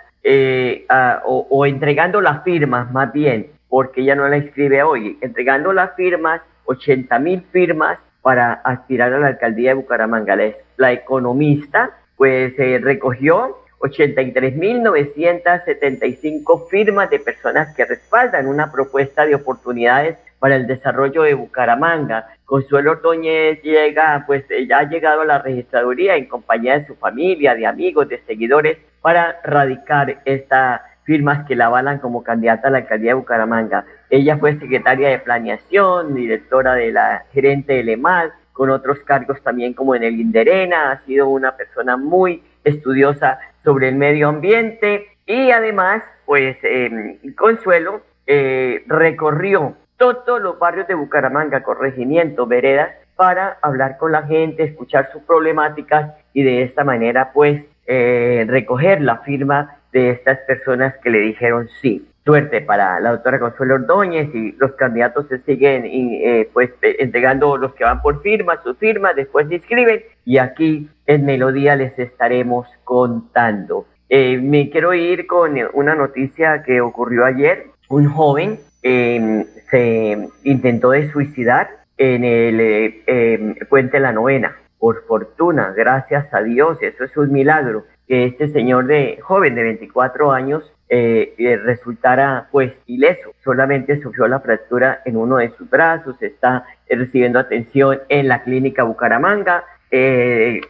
o, 1.26 1.47
o 1.49 1.65
entregando 1.67 2.19
las 2.19 2.43
firmas, 2.43 2.91
más 2.91 3.13
bien, 3.13 3.52
porque 3.69 4.02
ella 4.02 4.15
no 4.15 4.28
la 4.28 4.38
inscribe 4.38 4.82
hoy, 4.82 5.19
entregando 5.21 5.71
las 5.71 5.95
firmas, 5.95 6.41
80 6.65 7.19
mil 7.19 7.43
firmas 7.52 7.99
para 8.23 8.54
aspirar 8.54 9.13
a 9.13 9.19
la 9.19 9.28
alcaldía 9.28 9.69
de 9.69 9.76
Bucaramanga. 9.76 10.36
La 10.78 10.91
economista 10.91 11.91
pues 12.23 12.55
recogió 12.81 13.57
83.975 13.79 16.69
firmas 16.69 17.09
de 17.09 17.19
personas 17.19 17.75
que 17.75 17.83
respaldan 17.83 18.47
una 18.47 18.71
propuesta 18.71 19.25
de 19.25 19.36
oportunidades 19.36 20.15
para 20.39 20.55
el 20.55 20.65
desarrollo 20.65 21.23
de 21.23 21.33
Bucaramanga. 21.33 22.29
Consuelo 22.45 22.91
Ordóñez 22.91 23.62
llega, 23.62 24.23
pues 24.25 24.45
ya 24.69 24.77
ha 24.77 24.89
llegado 24.89 25.23
a 25.23 25.25
la 25.25 25.39
registraduría 25.39 26.15
en 26.15 26.29
compañía 26.29 26.79
de 26.79 26.88
su 26.88 26.95
familia, 26.95 27.55
de 27.55 27.67
amigos, 27.67 28.07
de 28.07 28.19
seguidores, 28.19 28.77
para 29.01 29.41
radicar 29.43 30.21
estas 30.23 30.79
firmas 31.03 31.45
que 31.45 31.57
la 31.57 31.65
avalan 31.65 31.99
como 31.99 32.23
candidata 32.23 32.69
a 32.69 32.71
la 32.71 32.77
alcaldía 32.77 33.09
de 33.09 33.15
Bucaramanga. 33.15 33.83
Ella 34.09 34.38
fue 34.38 34.57
secretaria 34.57 35.09
de 35.09 35.19
planeación, 35.19 36.15
directora 36.15 36.75
de 36.75 36.93
la 36.93 37.25
gerente 37.33 37.73
de 37.73 37.83
LEMAL, 37.83 38.31
con 38.53 38.69
otros 38.69 38.99
cargos 38.99 39.41
también 39.41 39.73
como 39.73 39.95
en 39.95 40.03
el 40.03 40.19
Inderena, 40.19 40.91
ha 40.91 40.99
sido 40.99 41.27
una 41.27 41.57
persona 41.57 41.97
muy 41.97 42.43
estudiosa 42.63 43.39
sobre 43.63 43.89
el 43.89 43.95
medio 43.95 44.29
ambiente 44.29 45.07
y 45.25 45.51
además, 45.51 46.03
pues 46.25 46.57
em, 46.63 47.17
Consuelo 47.35 48.01
eh, 48.27 48.83
recorrió 48.87 49.75
todos 49.97 50.41
los 50.41 50.59
barrios 50.59 50.87
de 50.87 50.95
Bucaramanga, 50.95 51.63
corregimiento, 51.63 52.45
veredas, 52.45 52.95
para 53.15 53.57
hablar 53.61 53.97
con 53.97 54.11
la 54.11 54.23
gente, 54.23 54.63
escuchar 54.63 55.11
sus 55.11 55.21
problemáticas 55.23 56.13
y 56.33 56.43
de 56.43 56.63
esta 56.63 56.83
manera, 56.83 57.31
pues, 57.31 57.63
eh, 57.85 58.45
recoger 58.47 59.01
la 59.01 59.19
firma 59.19 59.77
de 59.91 60.09
estas 60.09 60.39
personas 60.39 60.97
que 60.97 61.09
le 61.09 61.19
dijeron 61.19 61.69
sí 61.81 62.07
suerte 62.23 62.62
para 62.62 62.99
la 62.99 63.12
doctora 63.12 63.39
Consuelo 63.39 63.75
Ordóñez 63.75 64.33
y 64.33 64.53
los 64.53 64.71
candidatos 64.73 65.27
se 65.27 65.39
siguen 65.39 65.86
eh, 65.86 66.49
pues 66.53 66.71
entregando 66.81 67.57
los 67.57 67.73
que 67.73 67.83
van 67.83 68.01
por 68.01 68.21
firma, 68.21 68.62
sus 68.63 68.77
firmas, 68.77 69.15
después 69.15 69.47
se 69.47 69.55
inscriben 69.55 70.01
y 70.25 70.38
aquí 70.38 70.89
en 71.05 71.25
Melodía 71.25 71.75
les 71.75 71.97
estaremos 71.99 72.67
contando. 72.83 73.86
Eh, 74.09 74.38
me 74.38 74.69
quiero 74.69 74.93
ir 74.93 75.27
con 75.27 75.57
una 75.73 75.95
noticia 75.95 76.63
que 76.63 76.81
ocurrió 76.81 77.25
ayer. 77.25 77.67
Un 77.89 78.07
joven 78.07 78.59
em, 78.83 79.43
se 79.69 80.29
intentó 80.43 80.91
de 80.91 81.12
suicidar 81.12 81.69
en 81.97 82.23
el 82.23 82.59
eh, 82.59 83.03
em, 83.07 83.55
puente 83.69 83.99
La 83.99 84.12
Novena. 84.12 84.55
Por 84.77 85.05
fortuna, 85.05 85.73
gracias 85.75 86.33
a 86.33 86.41
Dios, 86.41 86.77
eso 86.81 87.05
es 87.05 87.15
un 87.15 87.31
milagro, 87.31 87.86
que 88.07 88.25
este 88.25 88.49
señor 88.49 88.86
de 88.86 89.17
joven 89.21 89.55
de 89.55 89.63
24 89.63 90.31
años 90.31 90.73
eh, 90.95 91.34
eh, 91.39 91.58
resultara 91.58 92.49
pues 92.51 92.71
ileso. 92.86 93.34
Solamente 93.43 93.99
sufrió 93.99 94.27
la 94.27 94.41
fractura 94.41 95.01
en 95.06 95.17
uno 95.17 95.38
de 95.38 95.49
sus 95.49 95.67
brazos, 95.67 96.21
está 96.21 96.67
recibiendo 96.88 97.39
atención 97.39 97.99
en 98.10 98.27
la 98.27 98.43
clínica 98.43 98.84
Bucaramanga. 98.84 99.63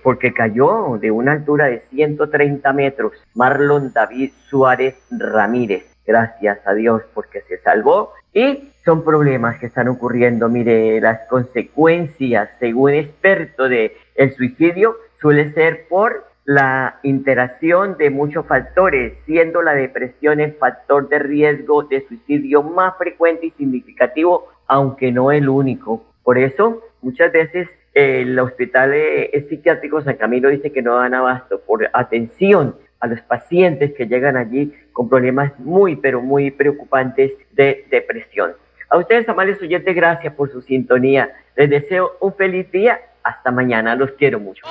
porque 0.02 0.34
cayó 0.34 0.98
de 1.00 1.12
una 1.12 1.34
altura 1.34 1.66
de 1.68 1.80
130 1.80 2.72
metros. 2.72 3.12
Marlon 3.34 3.92
David 3.92 4.32
Suárez 4.50 4.96
Ramírez. 5.12 5.84
Gracias 6.08 6.60
a 6.66 6.74
Dios 6.74 7.02
porque 7.14 7.42
se 7.42 7.58
salvó. 7.58 8.14
Y 8.34 8.72
son 8.86 9.04
problemas 9.04 9.60
que 9.60 9.66
están 9.66 9.90
ocurriendo. 9.90 10.48
Mire, 10.48 11.02
las 11.02 11.28
consecuencias, 11.30 12.50
según 12.60 12.92
experto 12.94 13.68
de 13.68 13.98
el 14.16 14.34
suicidio, 14.34 14.96
suele 15.20 15.52
ser 15.52 15.86
por 15.90 16.33
la 16.46 17.00
interacción 17.04 17.98
de 17.98 18.10
muchos 18.10 18.46
factores, 18.46 19.14
siendo 19.26 19.62
la 19.62 19.74
depresión 19.74 20.40
el 20.40 20.54
factor 20.54 21.08
de 21.08 21.20
riesgo 21.20 21.84
de 21.84 22.02
suicidio 22.02 22.64
más 22.64 22.98
frecuente 22.98 23.48
y 23.48 23.52
significativo, 23.52 24.50
aunque 24.68 25.12
no 25.12 25.32
el 25.32 25.48
único. 25.48 26.04
Por 26.24 26.38
eso, 26.38 26.82
muchas 27.02 27.32
veces 27.32 27.70
el 27.94 28.38
hospital 28.40 28.92
eh, 28.94 29.46
psiquiátrico 29.48 30.02
San 30.02 30.16
Camilo 30.18 30.50
dice 30.50 30.72
que 30.72 30.82
no 30.82 30.96
dan 30.96 31.14
abasto 31.14 31.62
por 31.62 31.90
atención 31.94 32.76
a 33.00 33.08
los 33.08 33.22
pacientes 33.22 33.94
que 33.94 34.08
llegan 34.08 34.38
allí 34.38 34.74
con 34.92 35.10
problemas 35.10 35.58
muy, 35.60 35.96
pero 35.96 36.22
muy 36.22 36.52
preocupantes 36.52 37.34
de 37.52 37.86
depresión. 37.90 38.54
A 38.90 38.98
ustedes, 38.98 39.28
amables 39.28 39.62
oyentes, 39.62 39.96
gracias 39.96 40.34
por 40.34 40.52
su 40.52 40.62
sintonía. 40.62 41.32
Les 41.56 41.70
deseo 41.70 42.14
un 42.20 42.34
feliz 42.34 42.72
día 42.72 43.00
hasta 43.24 43.52
mañana, 43.52 43.96
los 43.96 44.12
quiero 44.18 44.40
mucho. 44.40 44.64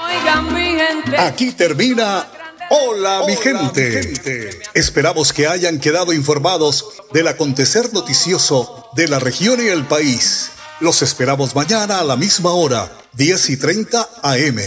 Aquí 1.19 1.53
termina 1.53 2.27
Hola, 2.75 3.25
mi, 3.27 3.37
gente. 3.37 4.51
Esperamos 4.73 5.35
que 5.35 5.47
hayan 5.47 5.79
quedado 5.79 6.15
informados 6.15 7.03
del 7.12 7.29
acontecer 7.29 7.93
noticioso 7.93 8.88
de 8.95 9.09
la 9.09 9.19
región 9.19 9.62
y 9.62 9.69
el 9.69 9.85
país. 9.85 10.53
Los 10.81 11.03
esperamos 11.03 11.55
mañana 11.55 11.99
a 11.99 12.05
la 12.05 12.17
misma 12.17 12.53
hora, 12.53 12.91
10 13.12 13.51
y 13.51 13.57
30 13.59 14.09
AM. 14.23 14.59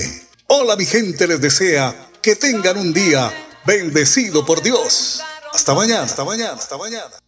Hola, 0.48 0.76
mi 0.76 0.86
gente 0.86 1.28
les 1.28 1.42
desea 1.42 1.96
que 2.22 2.36
tengan 2.36 2.78
un 2.78 2.94
día 2.94 3.32
bendecido 3.66 4.46
por 4.46 4.62
Dios. 4.62 5.24
Hasta 5.52 5.74
mañana, 5.74 6.04
hasta 6.04 6.24
mañana, 6.24 6.54
hasta 6.54 6.78
mañana. 6.78 7.25